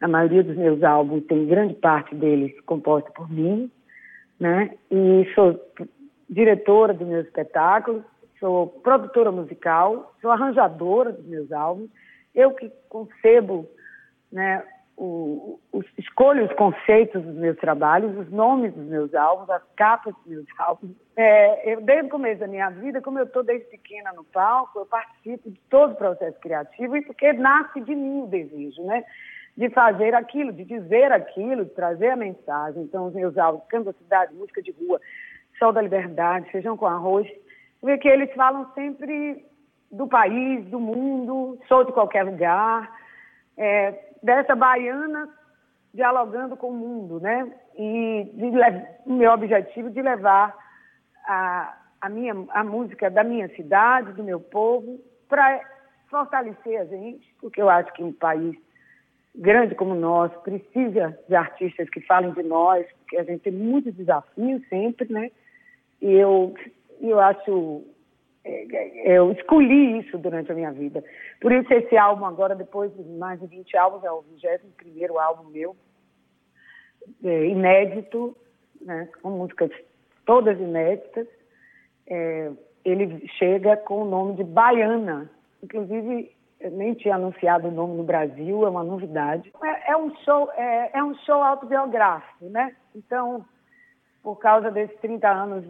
A 0.01 0.09
maioria 0.09 0.43
dos 0.43 0.57
meus 0.57 0.83
álbuns 0.83 1.25
tem 1.27 1.47
grande 1.47 1.75
parte 1.75 2.15
deles 2.15 2.59
composta 2.63 3.09
por 3.13 3.31
mim, 3.31 3.71
né? 4.41 4.75
E 4.91 5.25
sou 5.35 5.61
diretora 6.29 6.95
dos 6.95 7.07
meus 7.07 7.27
espetáculos, 7.27 8.03
sou 8.39 8.69
produtora 8.69 9.31
musical, 9.33 10.15
sou 10.21 10.31
arranjadora 10.31 11.13
dos 11.13 11.27
meus 11.27 11.51
álbuns, 11.53 11.91
eu 12.35 12.53
que 12.53 12.71
concebo, 12.89 13.69
né, 14.31 14.63
o, 14.97 15.59
o, 15.73 15.83
escolho 15.99 16.45
os 16.45 16.53
conceitos 16.53 17.23
dos 17.23 17.35
meus 17.35 17.57
trabalhos, 17.59 18.17
os 18.17 18.31
nomes 18.31 18.73
dos 18.75 18.87
meus 18.87 19.15
álbuns, 19.15 19.51
as 19.51 19.63
capas 19.77 20.15
dos 20.15 20.27
meus 20.27 20.47
álbuns. 20.59 20.93
É, 21.17 21.75
eu, 21.75 21.81
desde 21.81 22.07
o 22.07 22.11
começo 22.11 22.41
da 22.41 22.47
minha 22.47 22.71
vida, 22.71 23.01
como 23.01 23.19
eu 23.19 23.25
estou 23.25 23.43
desde 23.43 23.69
pequena 23.69 24.13
no 24.13 24.25
palco, 24.25 24.81
eu 24.81 24.87
participo 24.87 25.51
de 25.51 25.61
todo 25.71 25.93
o 25.93 25.97
processo 25.97 26.39
criativo 26.41 26.97
e 26.97 27.03
porque 27.03 27.33
nasce 27.33 27.81
de 27.81 27.95
mim 27.95 28.23
o 28.23 28.27
desejo, 28.27 28.83
né? 28.85 29.05
De 29.57 29.71
fazer 29.71 30.15
aquilo, 30.15 30.53
de 30.53 30.65
dizer 30.65 31.13
aquilo, 31.13 31.65
de 31.65 31.71
trazer 31.71 32.11
a 32.11 32.17
mensagem. 32.17 32.83
Então, 32.83 33.07
os 33.07 33.15
meus 33.15 33.39
álbuns, 33.39 33.65
Canto 33.69 33.85
da 33.85 33.93
Cidade, 33.93 34.35
Música 34.35 34.61
de 34.61 34.73
Rua, 34.73 35.01
Sol 35.65 35.73
da 35.73 35.81
Liberdade, 35.81 36.51
Feijão 36.51 36.77
com 36.77 36.87
Arroz, 36.87 37.27
vê 37.83 37.97
que 37.97 38.07
eles 38.07 38.31
falam 38.35 38.71
sempre 38.75 39.43
do 39.91 40.07
país, 40.07 40.63
do 40.67 40.79
mundo, 40.79 41.59
sou 41.67 41.85
de 41.85 41.93
qualquer 41.93 42.23
lugar, 42.23 42.93
é, 43.57 43.99
dessa 44.23 44.55
baiana 44.55 45.27
dialogando 45.95 46.55
com 46.55 46.69
o 46.69 46.75
mundo, 46.75 47.19
né? 47.19 47.51
E 47.79 48.31
o 49.07 49.13
meu 49.15 49.33
objetivo 49.33 49.89
de 49.89 50.03
levar 50.03 50.55
a, 51.27 51.75
a, 51.99 52.09
minha, 52.11 52.35
a 52.51 52.63
música 52.63 53.11
da 53.11 53.25
minha 53.25 53.49
cidade, 53.57 54.13
do 54.13 54.23
meu 54.23 54.41
povo, 54.41 55.01
para 55.31 55.63
fortalecer 56.11 56.79
a 56.79 56.85
gente, 56.85 57.35
porque 57.41 57.63
eu 57.63 57.71
acho 57.71 57.91
que 57.95 58.05
um 58.05 58.13
país 58.13 58.55
grande 59.35 59.75
como 59.75 59.93
o 59.93 59.99
nosso 59.99 60.39
precisa 60.41 61.19
de 61.27 61.35
artistas 61.35 61.89
que 61.89 62.03
falem 62.03 62.33
de 62.33 62.43
nós, 62.43 62.87
porque 62.99 63.17
a 63.17 63.25
gente 63.25 63.45
tem 63.45 63.53
muitos 63.53 63.95
desafios 63.95 64.61
sempre, 64.69 65.11
né? 65.11 65.31
E 66.05 66.13
eu, 66.13 66.53
eu 67.01 67.19
acho. 67.19 67.83
É, 68.45 68.67
é, 68.75 69.19
eu 69.19 69.33
escolhi 69.33 70.01
isso 70.01 70.19
durante 70.19 70.53
a 70.53 70.55
minha 70.55 70.71
vida. 70.71 71.03
Por 71.41 71.51
isso, 71.51 71.73
esse 71.73 71.97
álbum, 71.97 72.27
agora, 72.27 72.55
depois 72.55 72.95
de 72.95 73.03
mais 73.03 73.41
de 73.41 73.47
20 73.47 73.75
álbuns, 73.79 74.05
é 74.05 74.13
o 74.13 74.21
21 74.21 75.19
álbum 75.19 75.49
meu, 75.49 75.75
é, 77.25 77.47
inédito, 77.47 78.37
né, 78.83 79.09
com 79.23 79.31
músicas 79.31 79.71
todas 80.27 80.61
inéditas. 80.61 81.27
É, 82.07 82.53
ele 82.85 83.27
chega 83.39 83.79
com 83.79 84.03
o 84.03 84.05
nome 84.05 84.35
de 84.35 84.45
Baiana. 84.45 85.31
Inclusive, 85.63 86.31
eu 86.61 86.71
nem 86.71 86.93
tinha 86.93 87.15
anunciado 87.15 87.69
o 87.69 87.71
nome 87.71 87.97
no 87.97 88.05
Brasil, 88.05 88.67
é 88.67 88.69
uma 88.69 88.85
novidade. 88.85 89.51
É, 89.63 89.93
é 89.93 89.97
um 89.97 90.15
show, 90.17 90.53
é, 90.53 90.91
é, 90.93 91.03
um 91.03 91.15
show 91.21 91.43
autobiográfico, 91.43 92.45
né? 92.51 92.77
Então, 92.95 93.43
por 94.23 94.37
causa 94.37 94.71
desses 94.71 94.99
30 95.01 95.27
anos 95.31 95.65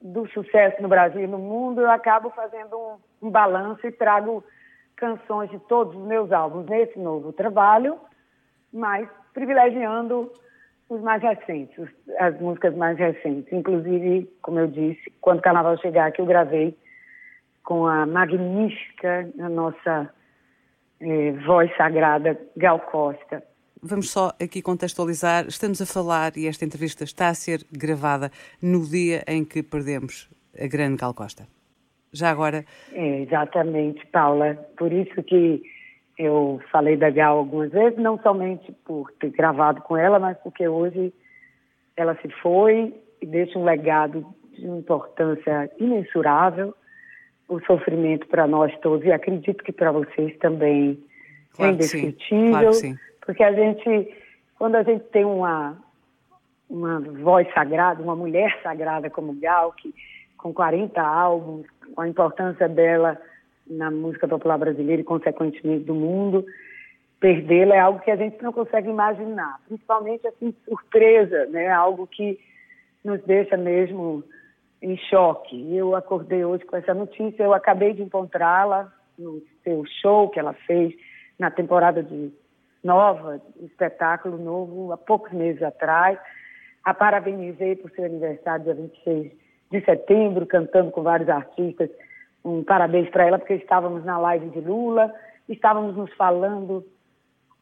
do 0.00 0.28
sucesso 0.28 0.80
no 0.80 0.88
Brasil 0.88 1.22
e 1.22 1.26
no 1.26 1.38
mundo, 1.38 1.80
eu 1.80 1.90
acabo 1.90 2.30
fazendo 2.30 2.76
um, 2.76 3.28
um 3.28 3.30
balanço 3.30 3.86
e 3.86 3.92
trago 3.92 4.44
canções 4.96 5.50
de 5.50 5.58
todos 5.60 5.94
os 5.94 6.06
meus 6.06 6.32
álbuns 6.32 6.66
nesse 6.66 6.98
novo 6.98 7.32
trabalho, 7.32 7.98
mas 8.72 9.08
privilegiando 9.32 10.32
os 10.88 11.00
mais 11.00 11.22
recentes, 11.22 11.88
as 12.18 12.38
músicas 12.40 12.74
mais 12.74 12.98
recentes. 12.98 13.52
Inclusive, 13.52 14.30
como 14.42 14.58
eu 14.58 14.66
disse, 14.66 15.12
quando 15.20 15.38
o 15.38 15.42
Carnaval 15.42 15.76
chegar, 15.78 16.10
que 16.12 16.20
eu 16.20 16.26
gravei 16.26 16.76
com 17.62 17.86
a 17.86 18.06
magnífica, 18.06 19.28
a 19.38 19.48
nossa 19.48 20.10
eh, 21.00 21.32
voz 21.46 21.74
sagrada, 21.76 22.38
Gal 22.56 22.80
Costa. 22.80 23.42
Vamos 23.82 24.10
só 24.10 24.32
aqui 24.42 24.60
contextualizar. 24.60 25.46
Estamos 25.46 25.80
a 25.80 25.86
falar, 25.86 26.36
e 26.36 26.46
esta 26.46 26.64
entrevista 26.64 27.04
está 27.04 27.28
a 27.28 27.34
ser 27.34 27.64
gravada 27.70 28.30
no 28.60 28.84
dia 28.84 29.22
em 29.26 29.44
que 29.44 29.62
perdemos 29.62 30.28
a 30.58 30.66
grande 30.66 30.96
Gal 30.96 31.14
Costa. 31.14 31.46
Já 32.12 32.30
agora. 32.30 32.64
É, 32.92 33.20
exatamente, 33.20 34.04
Paula. 34.06 34.54
Por 34.76 34.92
isso 34.92 35.22
que 35.22 35.62
eu 36.18 36.60
falei 36.72 36.96
da 36.96 37.10
Gal 37.10 37.38
algumas 37.38 37.70
vezes, 37.70 37.98
não 37.98 38.18
somente 38.20 38.72
por 38.84 39.12
ter 39.20 39.30
gravado 39.30 39.80
com 39.82 39.96
ela, 39.96 40.18
mas 40.18 40.36
porque 40.38 40.66
hoje 40.66 41.12
ela 41.96 42.16
se 42.20 42.28
foi 42.42 42.94
e 43.20 43.26
deixa 43.26 43.58
um 43.58 43.64
legado 43.64 44.26
de 44.54 44.66
importância 44.66 45.70
imensurável, 45.78 46.74
o 47.48 47.60
sofrimento 47.60 48.26
para 48.26 48.46
nós 48.46 48.76
todos, 48.80 49.06
e 49.06 49.12
acredito 49.12 49.62
que 49.62 49.72
para 49.72 49.92
vocês 49.92 50.36
também 50.38 50.98
claro 51.52 51.72
é 51.72 51.74
indescritível. 51.74 52.50
Claro 52.50 52.74
sim 52.74 52.98
porque 53.28 53.44
a 53.44 53.52
gente, 53.52 54.16
quando 54.58 54.76
a 54.76 54.82
gente 54.82 55.04
tem 55.08 55.22
uma, 55.22 55.76
uma 56.66 56.98
voz 56.98 57.46
sagrada, 57.52 58.02
uma 58.02 58.16
mulher 58.16 58.58
sagrada 58.62 59.10
como 59.10 59.38
Gal, 59.38 59.70
que 59.72 59.94
com 60.38 60.50
40 60.54 60.98
álbuns, 60.98 61.66
com 61.94 62.00
a 62.00 62.08
importância 62.08 62.66
dela 62.66 63.20
na 63.66 63.90
música 63.90 64.26
popular 64.26 64.56
brasileira 64.56 65.02
e, 65.02 65.04
consequentemente, 65.04 65.84
do 65.84 65.94
mundo, 65.94 66.46
perdê-la 67.20 67.74
é 67.74 67.80
algo 67.80 68.00
que 68.00 68.10
a 68.10 68.16
gente 68.16 68.42
não 68.42 68.50
consegue 68.50 68.88
imaginar, 68.88 69.60
principalmente 69.68 70.26
assim, 70.26 70.54
surpresa, 70.64 71.44
né? 71.50 71.68
Algo 71.68 72.06
que 72.06 72.40
nos 73.04 73.22
deixa 73.24 73.58
mesmo 73.58 74.24
em 74.80 74.96
choque. 74.96 75.76
Eu 75.76 75.94
acordei 75.94 76.46
hoje 76.46 76.64
com 76.64 76.76
essa 76.78 76.94
notícia, 76.94 77.42
eu 77.42 77.52
acabei 77.52 77.92
de 77.92 78.02
encontrá-la 78.02 78.90
no 79.18 79.42
seu 79.62 79.84
show 80.00 80.30
que 80.30 80.40
ela 80.40 80.54
fez 80.54 80.94
na 81.38 81.50
temporada 81.50 82.02
de 82.02 82.32
nova, 82.82 83.40
espetáculo 83.60 84.38
novo, 84.38 84.92
há 84.92 84.96
poucos 84.96 85.32
meses 85.32 85.62
atrás. 85.62 86.18
A 86.84 86.94
parabenizei 86.94 87.76
por 87.76 87.90
seu 87.90 88.04
aniversário, 88.04 88.64
dia 88.64 88.74
26 88.74 89.32
de 89.70 89.84
setembro, 89.84 90.46
cantando 90.46 90.90
com 90.90 91.02
vários 91.02 91.28
artistas. 91.28 91.90
Um 92.44 92.64
parabéns 92.64 93.10
para 93.10 93.26
ela, 93.26 93.38
porque 93.38 93.54
estávamos 93.54 94.04
na 94.04 94.18
live 94.18 94.48
de 94.50 94.60
Lula, 94.60 95.12
estávamos 95.48 95.96
nos 95.96 96.12
falando 96.14 96.84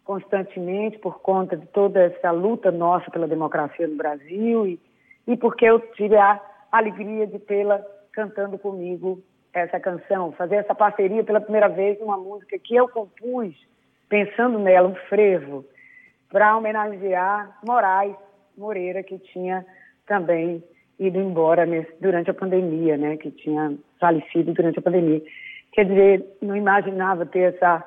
constantemente 0.04 0.98
por 0.98 1.20
conta 1.20 1.56
de 1.56 1.66
toda 1.66 2.04
essa 2.04 2.30
luta 2.30 2.70
nossa 2.70 3.10
pela 3.10 3.26
democracia 3.26 3.88
no 3.88 3.96
Brasil 3.96 4.64
e, 4.64 4.80
e 5.26 5.36
porque 5.36 5.64
eu 5.64 5.80
tive 5.94 6.16
a 6.16 6.40
alegria 6.70 7.26
de 7.26 7.40
tê-la 7.40 7.84
cantando 8.12 8.56
comigo 8.56 9.20
essa 9.52 9.80
canção, 9.80 10.32
fazer 10.32 10.56
essa 10.56 10.74
parceria 10.74 11.24
pela 11.24 11.40
primeira 11.40 11.68
vez 11.68 11.98
numa 11.98 12.16
música 12.16 12.56
que 12.58 12.76
eu 12.76 12.88
compus, 12.88 13.54
pensando 14.08 14.58
nela, 14.58 14.88
um 14.88 14.94
frevo, 15.08 15.64
para 16.30 16.56
homenagear 16.56 17.58
Moraes 17.66 18.16
Moreira, 18.56 19.02
que 19.02 19.18
tinha 19.18 19.64
também 20.06 20.62
ido 20.98 21.18
embora 21.18 21.66
nesse, 21.66 21.92
durante 22.00 22.30
a 22.30 22.34
pandemia, 22.34 22.96
né, 22.96 23.16
que 23.16 23.30
tinha 23.30 23.76
falecido 24.00 24.52
durante 24.52 24.78
a 24.78 24.82
pandemia. 24.82 25.22
Quer 25.72 25.84
dizer, 25.84 26.36
não 26.40 26.56
imaginava 26.56 27.26
ter 27.26 27.54
essa, 27.54 27.84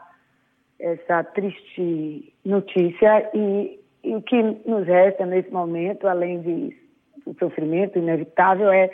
essa 0.79 1.23
triste 1.23 2.33
notícia 2.45 3.29
e, 3.33 3.79
e 4.03 4.15
o 4.15 4.21
que 4.21 4.41
nos 4.65 4.85
resta 4.85 5.25
nesse 5.25 5.51
momento, 5.51 6.07
além 6.07 6.41
de 6.41 6.77
o 7.25 7.33
sofrimento 7.35 7.97
inevitável, 7.97 8.71
é 8.71 8.89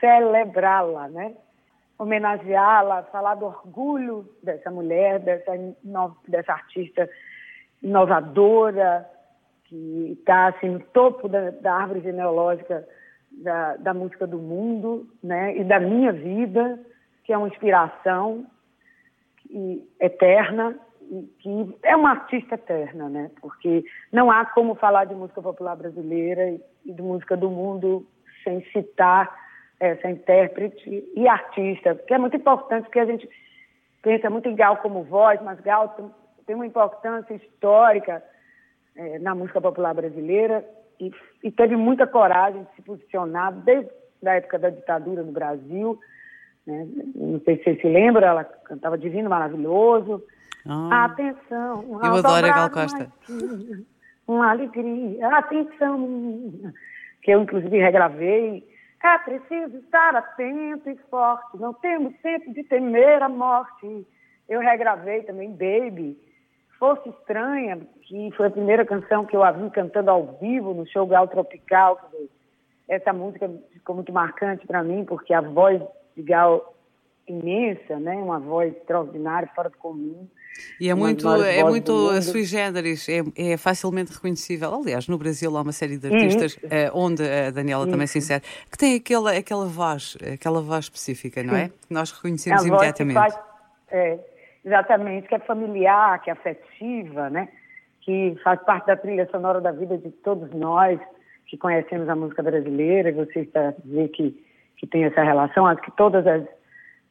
celebrá-la, 0.00 1.08
né? 1.08 1.34
Homenageá-la, 1.98 3.04
falar 3.04 3.36
do 3.36 3.46
orgulho 3.46 4.28
dessa 4.42 4.70
mulher, 4.70 5.20
dessa, 5.20 5.52
dessa 6.28 6.52
artista 6.52 7.08
inovadora, 7.82 9.08
que 9.64 10.16
está 10.18 10.48
assim, 10.48 10.70
no 10.70 10.80
topo 10.80 11.28
da, 11.28 11.50
da 11.50 11.74
árvore 11.74 12.00
genealógica 12.00 12.86
da, 13.30 13.76
da, 13.76 13.94
música 13.94 14.26
do 14.26 14.38
mundo 14.38 15.08
né? 15.22 15.56
e 15.56 15.64
da 15.64 15.80
minha 15.80 16.12
vida, 16.12 16.78
que 17.24 17.32
é 17.32 17.38
uma 17.38 17.48
inspiração 17.48 18.46
eterna, 20.00 20.78
que 21.38 21.76
é 21.82 21.94
uma 21.94 22.10
artista 22.10 22.54
eterna, 22.54 23.08
né? 23.08 23.30
porque 23.40 23.84
não 24.12 24.30
há 24.30 24.44
como 24.46 24.74
falar 24.74 25.04
de 25.04 25.14
música 25.14 25.42
popular 25.42 25.76
brasileira 25.76 26.50
e 26.84 26.92
de 26.92 27.02
música 27.02 27.36
do 27.36 27.50
mundo 27.50 28.06
sem 28.42 28.64
citar 28.70 29.43
essa 29.86 30.10
intérprete 30.10 31.04
e 31.14 31.28
artista, 31.28 31.94
que 31.94 32.14
é 32.14 32.18
muito 32.18 32.36
importante, 32.36 32.84
porque 32.84 33.00
a 33.00 33.06
gente 33.06 33.28
pensa 34.02 34.28
muito 34.28 34.48
em 34.48 34.54
Gal 34.54 34.76
como 34.78 35.02
voz, 35.02 35.40
mas 35.42 35.60
Gal 35.60 35.96
tem 36.46 36.54
uma 36.54 36.66
importância 36.66 37.34
histórica 37.34 38.22
é, 38.96 39.18
na 39.18 39.34
música 39.34 39.60
popular 39.60 39.94
brasileira 39.94 40.64
e, 41.00 41.10
e, 41.42 41.50
teve 41.50 41.76
muita 41.76 42.06
coragem 42.06 42.62
de 42.62 42.76
se 42.76 42.82
posicionar 42.82 43.52
desde 43.52 43.90
a 44.24 44.34
época 44.34 44.58
da 44.58 44.70
ditadura 44.70 45.22
no 45.22 45.32
Brasil. 45.32 45.98
Né? 46.66 46.86
Não 47.14 47.40
sei 47.40 47.56
se 47.58 47.64
você 47.64 47.76
se 47.76 47.88
lembra, 47.88 48.26
ela 48.26 48.44
cantava 48.44 48.96
Divino 48.96 49.28
Maravilhoso. 49.28 50.22
Ah, 50.66 51.06
atenção, 51.06 51.84
eu 52.02 52.14
adoro 52.14 52.46
a 52.46 52.50
Gal 52.50 52.70
Costa. 52.70 53.12
uma 54.26 54.50
alegria, 54.50 55.28
atenção, 55.28 56.72
que 57.20 57.30
eu 57.30 57.42
inclusive 57.42 57.76
regravei 57.76 58.66
é 59.04 59.18
preciso 59.18 59.76
estar 59.78 60.16
atento 60.16 60.88
e 60.88 60.96
forte, 61.10 61.58
não 61.58 61.74
temos 61.74 62.14
tempo 62.22 62.52
de 62.54 62.64
temer 62.64 63.22
a 63.22 63.28
morte. 63.28 64.06
Eu 64.48 64.60
regravei 64.60 65.22
também 65.22 65.50
Baby, 65.50 66.18
Força 66.78 67.08
Estranha, 67.10 67.80
que 68.02 68.30
foi 68.34 68.46
a 68.46 68.50
primeira 68.50 68.84
canção 68.84 69.26
que 69.26 69.36
eu 69.36 69.42
a 69.42 69.52
vi 69.52 69.68
cantando 69.70 70.10
ao 70.10 70.38
vivo 70.38 70.72
no 70.72 70.86
show 70.86 71.06
Gal 71.06 71.28
Tropical. 71.28 72.10
Essa 72.88 73.12
música 73.12 73.50
ficou 73.72 73.94
muito 73.94 74.12
marcante 74.12 74.66
para 74.66 74.82
mim, 74.82 75.04
porque 75.04 75.34
a 75.34 75.40
voz 75.42 75.82
de 76.16 76.22
Gal 76.22 76.73
imensa, 77.26 77.98
né? 77.98 78.14
uma 78.16 78.38
voz 78.38 78.74
extraordinária, 78.76 79.48
fora 79.54 79.70
do 79.70 79.78
comum. 79.78 80.28
E 80.80 80.88
é 80.88 80.94
muito, 80.94 81.28
é 81.42 81.64
muito 81.64 82.22
sui 82.22 82.44
generis, 82.44 83.08
é, 83.08 83.22
é, 83.36 83.56
facilmente 83.56 84.12
reconhecível. 84.12 84.72
Aliás, 84.74 85.08
no 85.08 85.18
Brasil 85.18 85.56
há 85.56 85.62
uma 85.62 85.72
série 85.72 85.98
de 85.98 86.06
artistas, 86.06 86.56
uh, 86.56 86.90
onde 86.94 87.22
a 87.22 87.50
Daniela 87.50 87.82
Isso. 87.82 87.90
também 87.90 88.06
se 88.06 88.18
insere, 88.18 88.42
que 88.70 88.78
tem 88.78 88.96
aquela, 88.96 89.36
aquela 89.36 89.66
voz, 89.66 90.16
aquela 90.32 90.60
voz 90.60 90.84
específica, 90.84 91.42
não 91.42 91.56
é? 91.56 91.68
Que 91.68 91.92
nós 91.92 92.12
reconhecemos 92.12 92.64
a 92.64 92.68
imediatamente. 92.68 93.14
Faz, 93.14 93.40
é, 93.90 94.18
exatamente, 94.64 95.28
que 95.28 95.34
é 95.34 95.38
familiar, 95.40 96.22
que 96.22 96.30
é 96.30 96.32
afetiva, 96.32 97.30
né? 97.30 97.48
Que 98.02 98.36
faz 98.44 98.62
parte 98.62 98.86
da 98.86 98.96
trilha 98.96 99.28
sonora 99.30 99.60
da 99.60 99.72
vida 99.72 99.98
de 99.98 100.10
todos 100.10 100.50
nós 100.52 101.00
que 101.46 101.56
conhecemos 101.56 102.08
a 102.08 102.16
música 102.16 102.42
brasileira, 102.42 103.10
e 103.10 103.12
você 103.12 103.40
está 103.40 103.68
a 103.68 103.74
dizer 103.84 104.08
que, 104.08 104.44
que 104.76 104.86
tem 104.86 105.04
essa 105.04 105.22
relação, 105.22 105.66
acho 105.66 105.82
que 105.82 105.90
todas 105.92 106.26
as, 106.26 106.42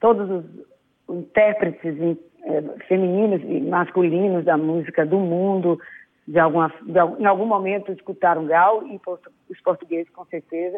todos 0.03 0.29
os 0.29 1.15
intérpretes 1.17 1.95
é, 2.43 2.61
femininos 2.89 3.41
e 3.41 3.61
masculinos 3.61 4.43
da 4.43 4.57
música 4.57 5.05
do 5.05 5.17
mundo, 5.17 5.79
de 6.27 6.37
alguma, 6.37 6.67
de, 6.81 7.21
em 7.21 7.25
algum 7.25 7.45
momento 7.45 7.89
escutaram 7.93 8.45
Gal 8.45 8.85
e 8.85 8.99
os 9.49 9.61
portugueses 9.61 10.11
com 10.11 10.25
certeza. 10.25 10.77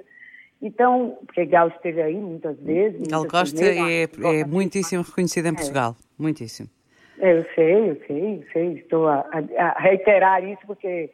Então, 0.61 1.17
porque 1.25 1.43
Gal 1.47 1.69
esteve 1.69 2.03
aí 2.03 2.15
muitas 2.15 2.55
vezes. 2.59 3.01
Gal 3.07 3.27
Costa 3.27 3.65
é, 3.65 4.03
é 4.03 4.45
muitíssimo 4.45 5.01
reconhecida 5.01 5.49
em 5.49 5.53
é. 5.53 5.55
Portugal, 5.55 5.95
é. 5.99 6.21
muitíssimo. 6.21 6.69
Eu 7.17 7.43
sei, 7.55 7.89
eu 7.89 8.01
sei, 8.05 8.35
eu 8.35 8.43
sei. 8.53 8.73
Estou 8.73 9.07
a, 9.07 9.25
a, 9.57 9.79
reiterar 9.79 10.43
isso 10.43 10.61
porque 10.67 11.09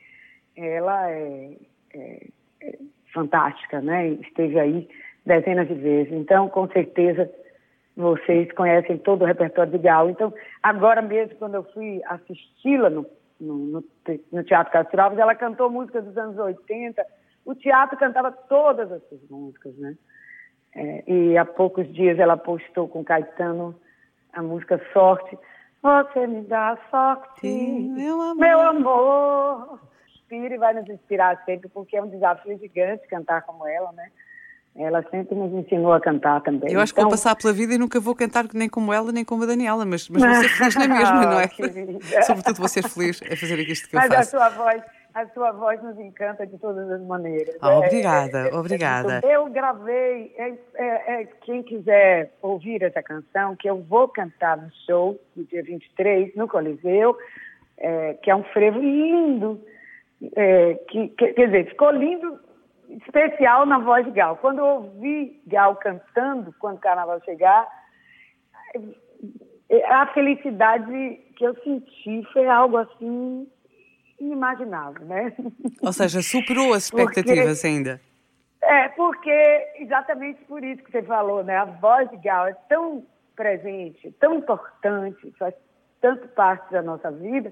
ela 0.58 1.10
é, 1.10 1.52
é, 1.94 2.28
é 2.62 2.78
fantástica, 3.14 3.80
né? 3.80 4.10
Esteve 4.10 4.60
aí 4.60 4.90
dezenas 5.26 5.70
de 5.70 5.76
vezes. 5.76 6.12
Então, 6.12 6.50
com 6.50 6.68
certeza, 6.68 7.32
vocês 8.02 8.52
conhecem 8.54 8.98
todo 8.98 9.22
o 9.22 9.26
repertório 9.26 9.72
de 9.72 9.78
Gal. 9.78 10.10
Então, 10.10 10.34
agora 10.62 11.02
mesmo, 11.02 11.36
quando 11.38 11.56
eu 11.56 11.64
fui 11.72 12.02
assisti-la 12.06 12.90
no, 12.90 13.06
no, 13.40 13.84
no, 14.32 14.44
Teatro 14.44 14.74
Castro 14.74 15.02
Alves, 15.02 15.20
ela 15.20 15.36
cantou 15.36 15.70
músicas 15.70 16.04
dos 16.04 16.18
anos 16.18 16.38
80. 16.38 17.06
O 17.46 17.56
teatro 17.56 17.98
cantava 17.98 18.32
todas 18.32 18.92
essas 18.92 19.20
músicas, 19.30 19.76
né? 19.78 19.96
É, 20.74 21.12
e 21.12 21.38
há 21.38 21.46
poucos 21.46 21.92
dias 21.94 22.18
ela 22.18 22.38
postou 22.38 22.88
com 22.88 23.04
Caetano 23.04 23.76
a 24.34 24.42
música 24.42 24.82
Sorte. 24.94 25.38
Você 25.82 26.28
me 26.28 26.42
dá 26.44 26.78
sorte, 26.92 27.42
Sim, 27.42 27.90
meu 27.94 28.22
amor. 28.22 28.36
Meu 28.36 28.60
amor. 28.60 29.80
Inspira 30.08 30.54
e 30.54 30.58
vai 30.58 30.74
nos 30.74 30.88
inspirar 30.88 31.44
sempre, 31.44 31.68
porque 31.70 31.98
é 31.98 32.04
um 32.04 32.10
desafio 32.10 32.58
gigante 32.60 33.08
cantar 33.08 33.42
como 33.42 33.68
ela, 33.68 33.92
né? 33.94 34.12
Ela 34.76 35.04
sempre 35.12 35.36
nos 35.36 35.52
ensinou 35.52 35.92
a 35.92 36.00
cantar 36.00 36.42
também. 36.42 36.72
Eu 36.72 36.80
acho 36.80 36.94
então... 36.94 37.04
que 37.04 37.10
vou 37.10 37.10
então 37.10 37.10
passar 37.10 37.36
pela 37.36 37.54
vida 37.54 37.74
e 37.74 37.78
nunca 37.78 38.00
vou 38.00 38.16
cantar 38.16 38.46
nem 38.54 38.70
como 38.70 38.94
ela, 38.94 39.12
nem 39.12 39.26
como 39.26 39.44
a 39.44 39.46
Daniela, 39.46 39.86
mas, 39.86 40.08
mas 40.08 40.22
vou 40.22 40.36
ser 40.44 40.50
feliz 40.50 40.76
na 40.76 40.88
mesma, 40.88 41.26
não 41.26 41.40
é? 41.40 41.48
Sobretudo 42.24 42.58
vou 42.58 42.68
ser 42.70 42.84
feliz 42.88 43.22
a 43.22 43.36
fazer 43.36 43.60
isto 43.60 43.90
que 43.90 43.96
mas 43.96 44.06
eu 44.06 44.12
faço. 44.16 44.36
Mas 44.38 44.44
a 44.44 44.50
sua 44.50 44.64
voz, 44.64 44.84
a 45.14 45.28
sua 45.28 45.52
voz 45.52 45.84
nos 45.84 46.00
encanta 46.00 46.48
de 46.48 46.58
todas 46.58 46.90
as 46.90 47.02
maneiras. 47.02 47.58
Oh, 47.62 47.80
obrigada, 47.80 48.48
é, 48.48 48.50
é, 48.50 48.56
obrigada. 48.56 49.22
Eu 49.26 49.50
gravei, 49.50 50.34
é, 50.38 50.54
é, 50.76 51.22
é, 51.22 51.28
quem 51.42 51.64
quiser 51.64 52.32
ouvir 52.42 52.82
essa 52.82 53.04
canção, 53.04 53.58
que 53.58 53.70
eu 53.70 53.82
vou 53.84 54.08
cantar 54.08 54.56
no 54.56 54.72
show 54.86 55.20
no 55.36 55.44
dia 55.44 55.64
23, 55.64 56.34
no 56.36 56.48
Coliseu, 56.48 57.18
é, 57.78 58.14
que 58.24 58.32
é 58.32 58.36
um 58.36 58.44
frevo 58.46 58.80
lindo, 58.80 59.60
que, 60.88 61.08
que, 61.10 61.34
quer 61.34 61.48
dizer, 61.48 61.70
ficou 61.70 61.92
lindo 61.92 62.40
especial 62.98 63.66
na 63.66 63.80
voz 63.80 64.06
de 64.06 64.12
Gal. 64.12 64.38
Quando 64.38 64.60
eu 64.60 64.66
ouvi 64.66 65.42
Gal 65.48 65.76
cantando, 65.76 66.54
quando 66.60 66.78
o 66.78 66.82
carnaval 66.82 67.22
chegar, 67.24 67.68
a 69.90 70.08
felicidade 70.08 71.20
que 71.36 71.46
eu 71.46 71.56
senti 71.64 72.24
foi 72.34 72.48
algo 72.48 72.78
assim 72.78 73.48
inimaginável, 74.20 75.06
né? 75.06 75.34
Ou 75.82 75.92
seja, 75.92 76.22
superou 76.22 76.74
as 76.74 76.86
expectativas 76.86 77.62
porque, 77.62 77.68
ainda. 77.68 78.02
É, 78.62 78.90
porque 78.90 79.68
exatamente 79.80 80.44
por 80.46 80.64
isso 80.64 80.84
que 80.84 80.92
você 80.92 81.02
falou, 81.02 81.44
né? 81.44 81.58
A 81.58 81.66
voz 81.66 82.10
de 82.12 82.18
Gal 82.18 82.48
é 82.48 82.54
tão 82.70 83.06
presente, 83.36 84.12
tão 84.20 84.36
importante, 84.36 85.34
faz 85.40 85.56
tanto 86.00 86.28
parte 86.30 86.72
da 86.72 86.82
nossa 86.82 87.12
vida, 87.12 87.52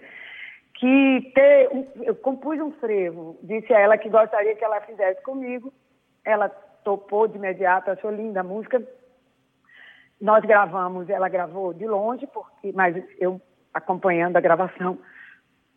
que 0.76 1.32
ter, 1.36 1.70
eu 2.04 2.16
compus 2.16 2.60
um 2.60 2.72
frevo, 2.74 3.38
disse 3.44 3.74
a 3.74 3.80
ela 3.80 3.98
que 3.98 4.10
gostaria 4.10 4.56
que 4.56 4.64
ela 4.64 4.82
fizesse 4.82 5.22
comigo, 5.24 5.74
ela 6.24 6.50
topou 6.84 7.28
de 7.28 7.38
imediato, 7.38 7.92
achou 7.92 8.12
linda 8.12 8.40
a 8.40 8.44
música. 8.44 8.82
Nós 10.22 10.44
gravamos, 10.44 11.10
ela 11.10 11.30
gravou 11.30 11.74
de 11.74 11.86
longe, 11.86 12.28
porque, 12.28 12.72
mas 12.74 12.96
eu 13.20 13.42
acompanhando 13.74 14.38
a 14.38 14.42
gravação, 14.42 14.98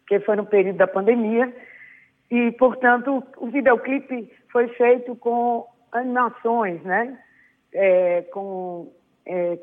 que 0.07 0.21
foi 0.21 0.37
no 0.37 0.47
período 0.47 0.77
da 0.77 0.87
pandemia, 0.87 1.53
e, 2.31 2.51
portanto, 2.53 3.23
o 3.37 3.49
videoclipe 3.49 4.33
foi 4.51 4.69
feito 4.69 5.15
com 5.17 5.67
animações, 5.93 6.83
né? 6.83 7.19
É, 7.75 8.23
com 8.33 8.91
é, 9.27 9.59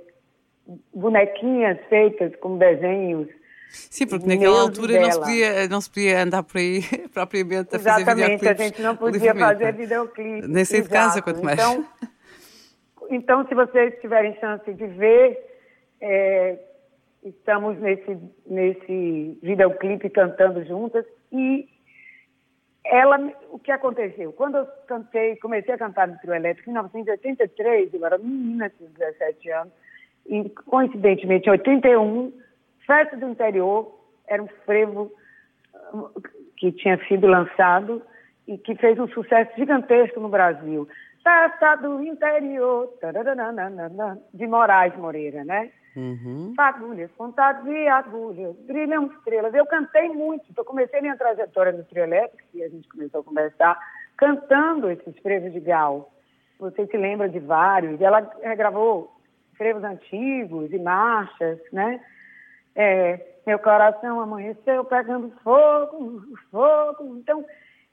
bonequinhas 0.94 1.80
feitas 1.89 2.36
com 2.36 2.58
desenhos. 2.58 3.28
Sim, 3.69 4.08
porque 4.08 4.27
naquela 4.27 4.62
altura 4.62 4.99
não 4.99 5.12
se, 5.12 5.19
podia, 5.19 5.67
não 5.67 5.82
se 5.82 5.89
podia 5.89 6.23
andar 6.23 6.43
por 6.43 6.58
aí 6.58 6.82
propriamente 7.13 7.75
a 7.75 7.77
Exatamente, 7.77 8.05
fazer 8.05 8.25
videoclipes. 8.25 8.60
a 8.60 8.63
gente 8.63 8.82
não 8.82 8.95
podia 8.95 9.36
fazer 9.36 9.73
videoclipes. 9.73 10.49
Nem 10.49 10.65
sair 10.65 10.82
de 10.82 10.89
casa, 10.89 11.21
quanto 11.21 11.43
mais. 11.43 11.60
Então, 11.60 11.86
então, 13.10 13.47
se 13.47 13.55
vocês 13.55 13.99
tiverem 14.01 14.36
chance 14.39 14.71
de 14.71 14.86
ver, 14.86 15.38
é, 16.01 16.60
estamos 17.23 17.77
nesse, 17.79 18.17
nesse 18.45 19.38
videoclipe 19.41 20.10
cantando 20.10 20.63
juntas 20.65 21.05
e 21.32 21.67
ela, 22.86 23.17
o 23.51 23.60
que 23.60 23.71
aconteceu? 23.71 24.32
Quando 24.34 24.58
eu 24.58 24.65
cantei, 24.88 25.36
comecei 25.38 25.73
a 25.73 25.77
cantar 25.77 26.08
no 26.08 26.17
trio 26.19 26.34
elétrico 26.34 26.69
em 26.69 26.73
1983, 26.73 27.93
eu 27.93 28.05
era 28.05 28.17
menina, 28.17 28.69
tinha 28.69 28.89
17 28.89 29.51
anos, 29.51 29.73
e 30.25 30.49
coincidentemente 30.49 31.47
em 31.47 31.51
81, 31.51 32.34
Festa 32.89 33.15
do 33.17 33.30
Interior 33.30 33.95
era 34.28 34.41
um 34.41 34.47
frevo 34.65 35.12
que 36.58 36.71
tinha 36.71 36.97
sido 37.08 37.28
lançado 37.28 38.02
e 38.47 38.58
que 38.58 38.75
fez 38.78 38.97
um 38.97 39.08
sucesso 39.10 39.52
gigantesco 39.56 40.19
no 40.19 40.28
Brasil. 40.28 40.88
Festa 41.23 41.75
do 41.75 42.02
Interior, 42.02 42.91
de 44.34 44.47
Moraes 44.47 44.97
Moreira, 44.97 45.43
né? 45.43 45.69
Uhum. 45.95 46.54
Fagulhas, 46.56 47.12
contados 47.15 47.67
e 47.67 47.88
agulhas, 47.88 48.56
brilham 48.65 49.06
estrelas. 49.06 49.54
Eu 49.54 49.67
cantei 49.67 50.10
muito, 50.10 50.45
eu 50.58 50.65
comecei 50.65 50.99
minha 50.99 51.15
trajetória 51.15 51.71
no 51.71 51.84
trio 51.84 52.06
elétrico, 52.06 52.49
e 52.56 52.63
a 52.63 52.69
gente 52.69 52.89
começou 52.89 53.21
a 53.21 53.23
conversar, 53.23 53.78
cantando 54.17 54.89
esses 54.89 55.15
frevos 55.19 55.54
de 55.54 55.60
Gal. 55.60 56.12
Você 56.60 56.88
se 56.88 56.97
lembra 56.97 57.30
de 57.30 57.38
vários. 57.38 58.02
Ela 58.02 58.21
gravou 58.56 59.15
frevos 59.56 59.84
antigos 59.84 60.73
e 60.73 60.80
marchas, 60.80 61.60
né? 61.71 62.02
É, 62.82 63.20
meu 63.46 63.60
coração 63.60 64.22
amanheceu 64.22 64.86
pegando 64.86 65.32
fogo, 65.44 66.22
fogo. 66.50 67.18
Então, 67.18 67.46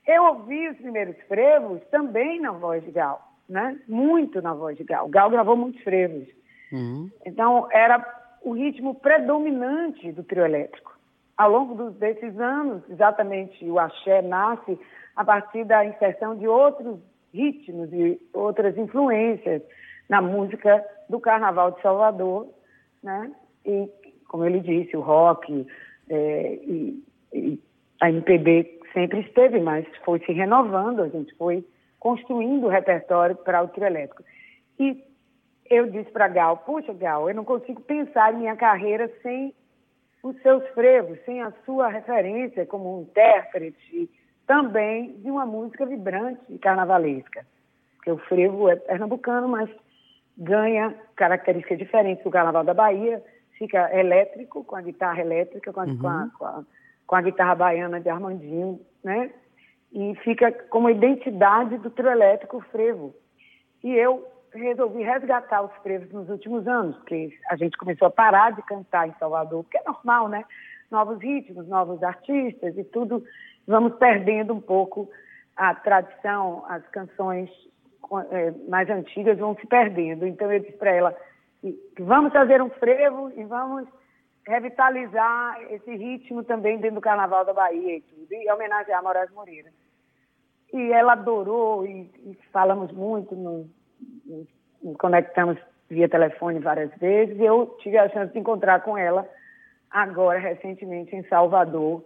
eu 0.07 0.23
ouvi 0.27 0.69
os 0.69 0.77
primeiros 0.77 1.17
frevos 1.23 1.83
também 1.91 2.41
na 2.41 2.53
voz 2.53 2.85
de 2.85 2.93
Gal, 2.93 3.21
né? 3.49 3.77
Muito 3.89 4.41
na 4.41 4.55
voz 4.55 4.77
de 4.77 4.85
Gal. 4.85 5.09
Gal 5.09 5.29
gravou 5.29 5.57
muitos 5.57 5.83
frevos. 5.83 6.29
Uhum. 6.71 7.11
Então, 7.27 7.67
era 7.73 7.99
o 8.45 8.53
ritmo 8.53 8.95
predominante 8.95 10.13
do 10.13 10.23
trio 10.23 10.45
elétrico. 10.45 10.97
Ao 11.37 11.51
longo 11.51 11.91
desses 11.91 12.39
anos, 12.39 12.89
exatamente, 12.89 13.69
o 13.69 13.81
axé 13.81 14.23
nasce 14.23 14.79
a 15.17 15.25
partir 15.25 15.65
da 15.65 15.85
inserção 15.85 16.37
de 16.37 16.47
outros 16.47 17.01
ritmos 17.35 17.93
e 17.93 18.21
outras 18.33 18.79
influências 18.79 19.63
na 20.09 20.23
música 20.23 20.85
do 21.11 21.19
Carnaval 21.19 21.73
de 21.73 21.83
Salvador, 21.83 22.47
né? 23.03 23.33
E, 23.65 23.91
como 24.29 24.45
ele 24.45 24.61
disse, 24.61 24.97
o 24.97 25.01
rock 25.01 25.67
é, 26.09 26.59
e, 26.63 27.03
e 27.33 27.61
a 28.01 28.11
MPB 28.11 28.81
sempre 28.93 29.21
esteve, 29.21 29.61
mas 29.61 29.87
foi 30.05 30.19
se 30.21 30.33
renovando, 30.33 31.03
a 31.03 31.09
gente 31.09 31.35
foi 31.35 31.65
construindo 31.99 32.67
o 32.67 32.71
repertório 32.71 33.37
para 33.37 33.63
o 33.63 33.69
trio 33.69 33.87
elétrico. 33.87 34.23
E 34.79 35.03
eu 35.69 35.91
disse 35.91 36.11
para 36.11 36.29
Gal, 36.29 36.59
puxa 36.59 36.93
Gal, 36.93 37.29
eu 37.29 37.35
não 37.35 37.45
consigo 37.45 37.81
pensar 37.81 38.33
em 38.33 38.39
minha 38.39 38.57
carreira 38.57 39.11
sem 39.23 39.55
os 40.23 40.41
seus 40.43 40.67
frevos, 40.71 41.19
sem 41.25 41.43
a 41.43 41.53
sua 41.65 41.89
referência 41.89 42.67
como 42.67 42.99
um 42.99 43.03
intérprete 43.03 44.11
também 44.47 45.13
de 45.19 45.31
uma 45.31 45.45
música 45.45 45.85
vibrante 45.85 46.41
e 46.49 46.59
carnavalesca. 46.59 47.45
Porque 47.97 48.11
o 48.11 48.19
frevo 48.19 48.69
é 48.69 48.77
pernambucano, 48.77 49.49
mas 49.49 49.69
ganha 50.39 50.95
características 51.17 51.79
diferentes 51.79 52.23
do 52.23 52.31
Carnaval 52.31 52.63
da 52.63 52.75
Bahia, 52.75 53.23
fica 53.59 53.95
elétrico, 53.97 54.65
com 54.65 54.77
a 54.77 54.83
guitarra 54.83 55.21
elétrica, 55.21 55.73
com 55.73 55.81
a, 55.81 55.85
uhum. 55.85 55.99
com 55.99 56.09
a, 56.09 56.31
com 56.39 56.45
a, 56.45 56.65
com 57.07 57.17
a 57.17 57.23
guitarra 57.23 57.55
baiana 57.55 58.01
de 58.01 58.09
Armandinho, 58.09 58.81
né? 59.03 59.31
E 59.93 60.15
fica 60.17 60.53
como 60.69 60.91
identidade 60.91 61.79
do 61.79 61.91
trio 61.91 62.11
elétrico 62.11 62.61
frevo. 62.71 63.15
E 63.83 63.93
eu 63.95 64.27
resolvi 64.53 65.03
resgatar 65.03 65.63
os 65.63 65.73
frevos 65.83 66.11
nos 66.13 66.29
últimos 66.29 66.67
anos, 66.67 66.97
porque 66.97 67.31
a 67.51 67.57
gente 67.57 67.77
começou 67.77 68.09
a 68.09 68.11
parar 68.11 68.53
de 68.53 68.63
cantar 68.63 69.09
em 69.09 69.15
Salvador, 69.19 69.63
porque 69.63 69.79
é 69.79 69.85
normal, 69.85 70.29
né? 70.29 70.45
Novos 70.91 71.21
ritmos, 71.21 71.67
novos 71.69 72.03
artistas 72.03 72.77
e 72.77 72.85
tudo, 72.85 73.25
vamos 73.67 73.95
perdendo 73.97 74.55
um 74.55 74.61
pouco 74.61 75.09
a 75.57 75.75
tradição, 75.75 76.65
as 76.69 76.87
canções 76.89 77.51
é, 78.31 78.53
mais 78.69 78.89
antigas 78.89 79.39
vão 79.39 79.57
se 79.57 79.67
perdendo. 79.67 80.27
Então 80.27 80.53
eu 80.53 80.61
disse 80.61 80.77
para 80.77 80.91
ela 80.91 81.13
que 81.13 81.21
vamos 81.99 82.33
fazer 82.33 82.61
um 82.63 82.71
frevo 82.71 83.33
e 83.37 83.45
vamos 83.45 83.89
revitalizar 84.47 85.61
esse 85.71 85.95
ritmo 85.97 86.45
também 86.45 86.79
dentro 86.79 86.97
do 86.97 87.01
Carnaval 87.01 87.45
da 87.45 87.53
Bahia 87.53 87.97
e 87.97 88.01
tudo, 88.03 88.33
e 88.33 88.51
homenagear 88.51 89.03
Moraes 89.03 89.31
Moreira. 89.33 89.71
E 90.73 90.93
ela 90.93 91.13
adorou 91.13 91.87
e, 91.87 92.11
e 92.25 92.39
falamos 92.53 92.93
muito 92.93 93.35
no, 93.35 93.69
conectamos 94.95 95.59
via 95.89 96.09
telefone 96.09 96.59
várias 96.59 96.93
vezes. 96.97 97.39
Eu 97.41 97.77
tive 97.81 97.99
a 97.99 98.09
chance 98.09 98.33
de 98.33 98.39
encontrar 98.39 98.81
com 98.83 98.97
ela 98.97 99.29
agora, 99.91 100.39
recentemente, 100.39 101.15
em 101.15 101.23
Salvador. 101.25 102.05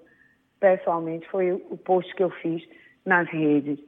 Pessoalmente, 0.59 1.29
foi 1.29 1.53
o 1.53 1.77
post 1.77 2.15
que 2.15 2.23
eu 2.23 2.31
fiz 2.31 2.63
nas 3.05 3.29
redes. 3.29 3.79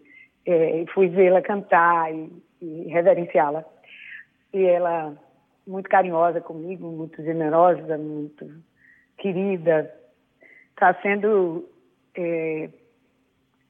É, 0.47 0.85
fui 0.93 1.09
vê-la 1.09 1.43
cantar 1.43 2.13
e, 2.13 2.33
e 2.61 2.89
reverenciá-la. 2.89 3.65
E 4.53 4.65
ela, 4.65 5.17
muito 5.67 5.89
carinhosa 5.89 6.41
comigo, 6.41 6.87
muito 6.91 7.23
generosa, 7.23 7.97
muito 7.99 8.51
querida. 9.19 9.93
Está 10.71 10.95
sendo 11.03 11.69
é, 12.15 12.69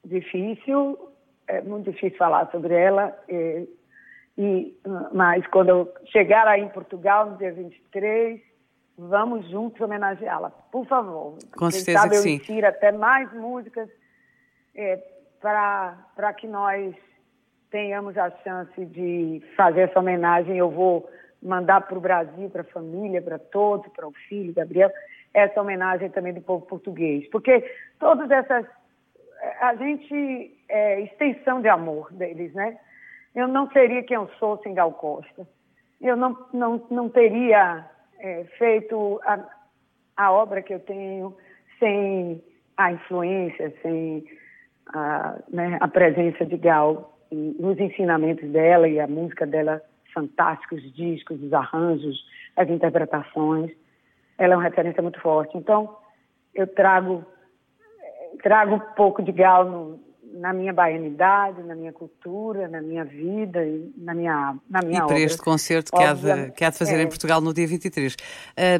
difícil, 0.05 0.99
é 1.47 1.61
muito 1.61 1.91
difícil 1.91 2.17
falar 2.19 2.51
sobre 2.51 2.75
ela. 2.75 3.17
É, 3.29 3.67
e, 4.39 4.75
mas 5.13 5.47
quando 5.49 5.69
eu 5.69 5.95
chegar 6.07 6.47
aí 6.49 6.63
em 6.63 6.69
Portugal, 6.69 7.31
no 7.31 7.37
dia 7.37 7.53
23, 7.53 8.41
vamos 8.97 9.49
juntos 9.51 9.81
homenageá-la, 9.81 10.51
por 10.51 10.87
favor. 10.87 11.37
Com 11.57 11.71
certeza 11.71 11.99
sabe, 11.99 12.17
eu 12.17 12.23
sim. 12.23 12.63
até 12.65 12.93
mais 12.93 13.33
músicas 13.35 13.89
é, 14.75 14.97
para 15.41 16.33
que 16.39 16.47
nós 16.47 16.95
tenhamos 17.71 18.17
a 18.17 18.31
chance 18.43 18.85
de 18.87 19.43
fazer 19.57 19.83
essa 19.83 19.99
homenagem. 19.99 20.57
Eu 20.57 20.71
vou 20.71 21.09
mandar 21.43 21.81
para 21.83 21.99
o 21.99 22.01
Brasil, 22.01 22.49
para 22.51 22.63
a 22.63 22.73
família, 22.73 23.21
para 23.21 23.39
todos, 23.39 23.91
para 23.93 24.07
o 24.07 24.13
filho, 24.29 24.55
Gabriel, 24.55 24.91
essa 25.35 25.61
homenagem 25.61 26.09
também 26.11 26.33
do 26.33 26.41
povo 26.41 26.65
português. 26.67 27.29
Porque 27.31 27.65
todas 27.99 28.31
essas. 28.31 28.67
A 29.61 29.75
gente 29.75 30.57
é 30.69 31.01
extensão 31.01 31.61
de 31.61 31.69
amor 31.69 32.13
deles, 32.13 32.55
né? 32.55 32.79
Eu 33.35 33.49
não 33.49 33.69
seria 33.71 34.03
quem 34.05 34.15
eu 34.15 34.29
sou 34.39 34.59
sem 34.59 34.75
Gal 34.75 34.93
Costa. 34.93 35.49
Eu 36.01 36.17
não, 36.17 36.37
não, 36.53 36.87
não 36.91 37.09
teria 37.09 37.85
é, 38.21 38.45
feito 38.57 39.21
a, 39.25 39.41
a 40.17 40.33
obra 40.33 40.63
que 40.63 40.75
eu 40.75 40.81
tenho 40.81 41.37
sem 41.79 42.43
a 42.77 42.93
influência, 42.93 43.75
sem 43.83 44.25
a, 44.95 45.39
né, 45.49 45.79
a 45.81 45.89
presença 45.89 46.45
de 46.45 46.57
Gal 46.57 47.19
e 47.31 47.57
os 47.59 47.79
ensinamentos 47.79 48.49
dela 48.51 48.89
e 48.89 49.01
a 49.01 49.07
música 49.07 49.47
dela 49.47 49.83
fantástica, 50.13 50.75
os 50.75 50.95
discos, 50.95 51.43
os 51.43 51.53
arranjos, 51.53 52.25
as 52.57 52.69
interpretações. 52.69 53.71
Ela 54.39 54.55
é 54.55 54.57
uma 54.57 54.63
referência 54.63 55.03
muito 55.03 55.21
forte. 55.21 55.57
Então, 55.57 55.97
eu 56.55 56.67
trago 56.67 57.25
trago 58.43 58.77
um 58.77 58.81
pouco 58.95 59.23
de 59.23 59.31
Gal 59.31 59.65
no, 59.65 60.01
na 60.33 60.53
minha 60.53 60.73
baianidade, 60.73 61.63
na 61.63 61.75
minha 61.75 61.93
cultura, 61.93 62.69
na 62.69 62.81
minha 62.81 63.05
vida 63.05 63.65
e 63.65 63.93
na 63.97 64.15
minha, 64.15 64.57
na 64.69 64.81
minha 64.83 64.99
e 64.99 65.03
obra. 65.03 65.15
para 65.15 65.21
este 65.21 65.43
concerto 65.43 65.93
que 65.93 66.03
há, 66.03 66.15
de, 66.15 66.51
que 66.53 66.65
há 66.65 66.71
de 66.71 66.79
fazer 66.79 66.97
é. 66.97 67.03
em 67.03 67.09
Portugal 67.09 67.41
no 67.41 67.53
dia 67.53 67.67
23. 67.67 68.17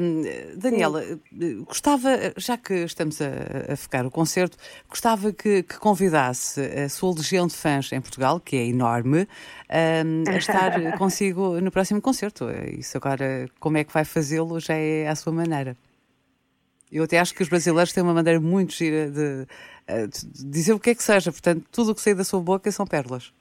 Um, 0.01 0.57
Daniela, 0.57 1.03
Sim. 1.03 1.63
gostava, 1.65 2.09
já 2.37 2.57
que 2.57 2.73
estamos 2.73 3.21
a, 3.21 3.73
a 3.73 3.75
focar 3.75 4.05
o 4.05 4.11
concerto, 4.11 4.57
gostava 4.89 5.31
que, 5.31 5.63
que, 5.63 5.77
convidasse 5.77 6.61
a 6.61 6.89
sua 6.89 7.13
legião 7.13 7.47
de 7.47 7.55
fãs 7.55 7.91
em 7.91 8.01
Portugal, 8.01 8.39
que 8.39 8.55
é 8.55 8.65
enorme, 8.65 9.27
um, 10.05 10.29
a 10.29 10.37
estar 10.37 10.97
consigo 10.97 11.59
no 11.61 11.71
próximo 11.71 12.01
concerto. 12.01 12.45
Isso 12.77 12.97
agora, 12.97 13.47
como 13.59 13.77
é 13.77 13.83
que 13.83 13.93
vai 13.93 14.05
fazê-lo, 14.05 14.59
já 14.59 14.75
é 14.75 15.07
à 15.07 15.15
sua 15.15 15.31
maneira. 15.31 15.77
Eu 16.93 17.05
até 17.05 17.19
acho 17.19 17.33
que 17.33 17.41
os 17.41 17.49
brasileiros 17.49 17.91
têm 17.91 18.03
uma 18.03 18.13
maneira 18.13 18.39
muito 18.39 18.71
gira 18.73 19.09
de, 19.09 19.47
eh, 19.87 20.05
de 20.05 20.51
dizer 20.51 20.73
o 20.73 20.79
que 20.79 20.91
é 20.91 20.95
que 20.95 21.01
seja. 21.01 21.31
Portanto, 21.31 21.65
tudo 21.71 21.91
o 21.91 21.95
que 21.95 22.01
sai 22.01 22.13
da 22.13 22.23
sua 22.23 22.39
boca 22.39 22.69
são 22.71 22.85
pérolas. 22.85 23.33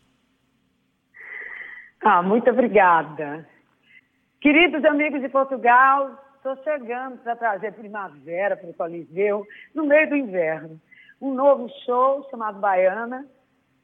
Ah, 2.02 2.22
muito 2.22 2.50
obrigada. 2.50 3.46
Queridos 4.40 4.82
amigos 4.86 5.20
de 5.20 5.28
Portugal, 5.28 6.18
estou 6.36 6.56
chegando 6.64 7.18
para 7.18 7.36
trazer 7.36 7.72
primavera 7.74 8.56
para 8.56 8.70
o 8.70 8.74
Coliseu 8.74 9.46
no 9.74 9.84
meio 9.84 10.08
do 10.08 10.16
inverno. 10.16 10.80
Um 11.20 11.34
novo 11.34 11.68
show 11.84 12.26
chamado 12.30 12.58
Baiana, 12.58 13.26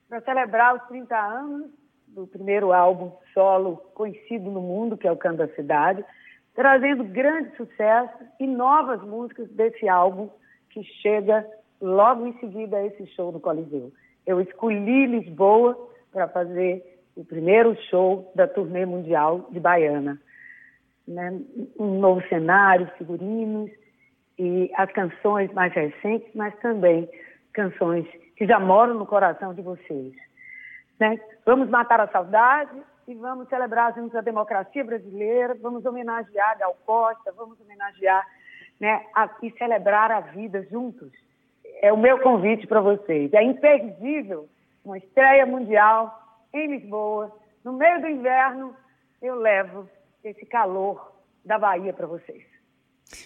para 0.08 0.22
celebrar 0.22 0.76
os 0.76 0.82
30 0.88 1.14
anos 1.14 1.70
do 2.08 2.26
primeiro 2.26 2.72
álbum 2.72 3.12
solo 3.34 3.76
conhecido 3.94 4.50
no 4.50 4.62
mundo, 4.62 4.96
que 4.96 5.06
é 5.06 5.12
o 5.12 5.16
Canto 5.16 5.36
da 5.36 5.48
Cidade. 5.54 6.04
Trazendo 6.58 7.04
grandes 7.04 7.56
sucessos 7.56 8.26
e 8.40 8.44
novas 8.44 9.00
músicas 9.02 9.48
desse 9.50 9.88
álbum 9.88 10.28
que 10.70 10.82
chega 10.82 11.46
logo 11.80 12.26
em 12.26 12.36
seguida 12.40 12.78
a 12.78 12.84
esse 12.84 13.06
show 13.14 13.30
no 13.30 13.38
Coliseu. 13.38 13.92
Eu 14.26 14.40
escolhi 14.40 15.06
Lisboa 15.06 15.78
para 16.10 16.26
fazer 16.26 16.82
o 17.14 17.24
primeiro 17.24 17.80
show 17.82 18.32
da 18.34 18.48
turnê 18.48 18.84
mundial 18.84 19.46
de 19.52 19.60
Baiana. 19.60 20.20
Né? 21.06 21.40
Um 21.78 22.00
novo 22.00 22.26
cenário, 22.28 22.90
figurinos 22.98 23.70
e 24.36 24.68
as 24.74 24.90
canções 24.90 25.52
mais 25.52 25.72
recentes, 25.72 26.28
mas 26.34 26.58
também 26.58 27.08
canções 27.52 28.04
que 28.36 28.48
já 28.48 28.58
moram 28.58 28.94
no 28.94 29.06
coração 29.06 29.54
de 29.54 29.62
vocês. 29.62 30.12
Né? 30.98 31.20
Vamos 31.46 31.68
matar 31.68 32.00
a 32.00 32.08
saudade 32.08 32.72
e 33.08 33.14
vamos 33.14 33.48
celebrar 33.48 33.94
juntos 33.94 34.14
a 34.14 34.20
democracia 34.20 34.84
brasileira, 34.84 35.56
vamos 35.62 35.84
homenagear 35.86 36.58
Gal 36.58 36.76
Costa, 36.84 37.32
vamos 37.32 37.58
homenagear 37.58 38.22
né, 38.78 39.06
a, 39.14 39.30
e 39.42 39.50
celebrar 39.52 40.12
a 40.12 40.20
vida 40.20 40.62
juntos. 40.70 41.10
É 41.80 41.90
o 41.90 41.96
meu 41.96 42.20
convite 42.20 42.66
para 42.66 42.82
vocês. 42.82 43.32
É 43.32 43.42
imperdível 43.42 44.46
uma 44.84 44.98
estreia 44.98 45.46
mundial 45.46 46.22
em 46.52 46.66
Lisboa, 46.66 47.34
no 47.64 47.72
meio 47.72 47.98
do 48.02 48.08
inverno, 48.08 48.76
eu 49.22 49.36
levo 49.36 49.88
esse 50.22 50.44
calor 50.44 51.12
da 51.44 51.58
Bahia 51.58 51.94
para 51.94 52.06
vocês. 52.06 52.44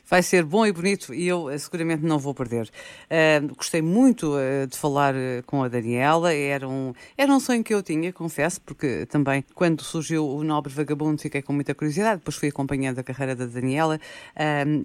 Vai 0.09 0.23
ser 0.23 0.45
bom 0.45 0.65
e 0.65 0.73
bonito 0.73 1.13
e 1.13 1.27
eu 1.27 1.51
eh, 1.51 1.59
seguramente 1.59 2.05
não 2.05 2.19
vou 2.19 2.35
perder. 2.35 2.71
Uh, 3.11 3.55
gostei 3.57 3.83
muito 3.83 4.33
uh, 4.37 4.67
de 4.67 4.77
falar 4.77 5.15
uh, 5.15 5.43
com 5.45 5.65
a 5.65 5.69
Daniela, 5.69 6.33
era 6.33 6.69
um, 6.69 6.93
era 7.17 7.33
um 7.33 7.41
sonho 7.41 7.65
que 7.65 7.75
eu 7.75 7.83
tinha, 7.83 8.13
confesso, 8.13 8.61
porque 8.61 9.07
também 9.07 9.45
quando 9.55 9.83
surgiu 9.83 10.29
o 10.29 10.45
Nobre 10.45 10.73
Vagabundo 10.73 11.21
fiquei 11.21 11.43
com 11.43 11.53
muita 11.53 11.75
curiosidade, 11.75 12.19
depois 12.19 12.37
fui 12.37 12.49
acompanhando 12.49 12.99
a 12.99 13.03
carreira 13.03 13.35
da 13.35 13.47
Daniela 13.47 13.99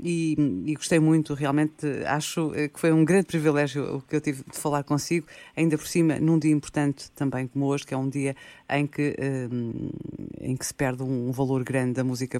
e, 0.03 0.63
e, 0.65 0.73
gostei 0.73 0.99
muito, 0.99 1.33
realmente 1.33 1.85
acho 2.05 2.51
que 2.73 2.79
foi 2.79 2.91
um 2.91 3.03
grande 3.05 3.27
privilégio 3.27 3.97
o 3.97 4.01
que 4.01 4.15
eu 4.15 4.21
tive 4.21 4.43
de 4.49 4.57
falar 4.57 4.83
consigo, 4.83 5.27
ainda 5.55 5.77
por 5.77 5.87
cima 5.87 6.19
num 6.19 6.39
dia 6.39 6.51
importante 6.51 7.11
também 7.11 7.47
como 7.47 7.65
hoje, 7.65 7.85
que 7.85 7.93
é 7.93 7.97
um 7.97 8.09
dia 8.09 8.35
em 8.69 8.87
que, 8.87 9.15
em 10.41 10.55
que 10.55 10.65
se 10.65 10.73
perde 10.73 11.03
um 11.03 11.31
valor 11.31 11.63
grande 11.63 11.93
da 11.93 12.03
música 12.03 12.39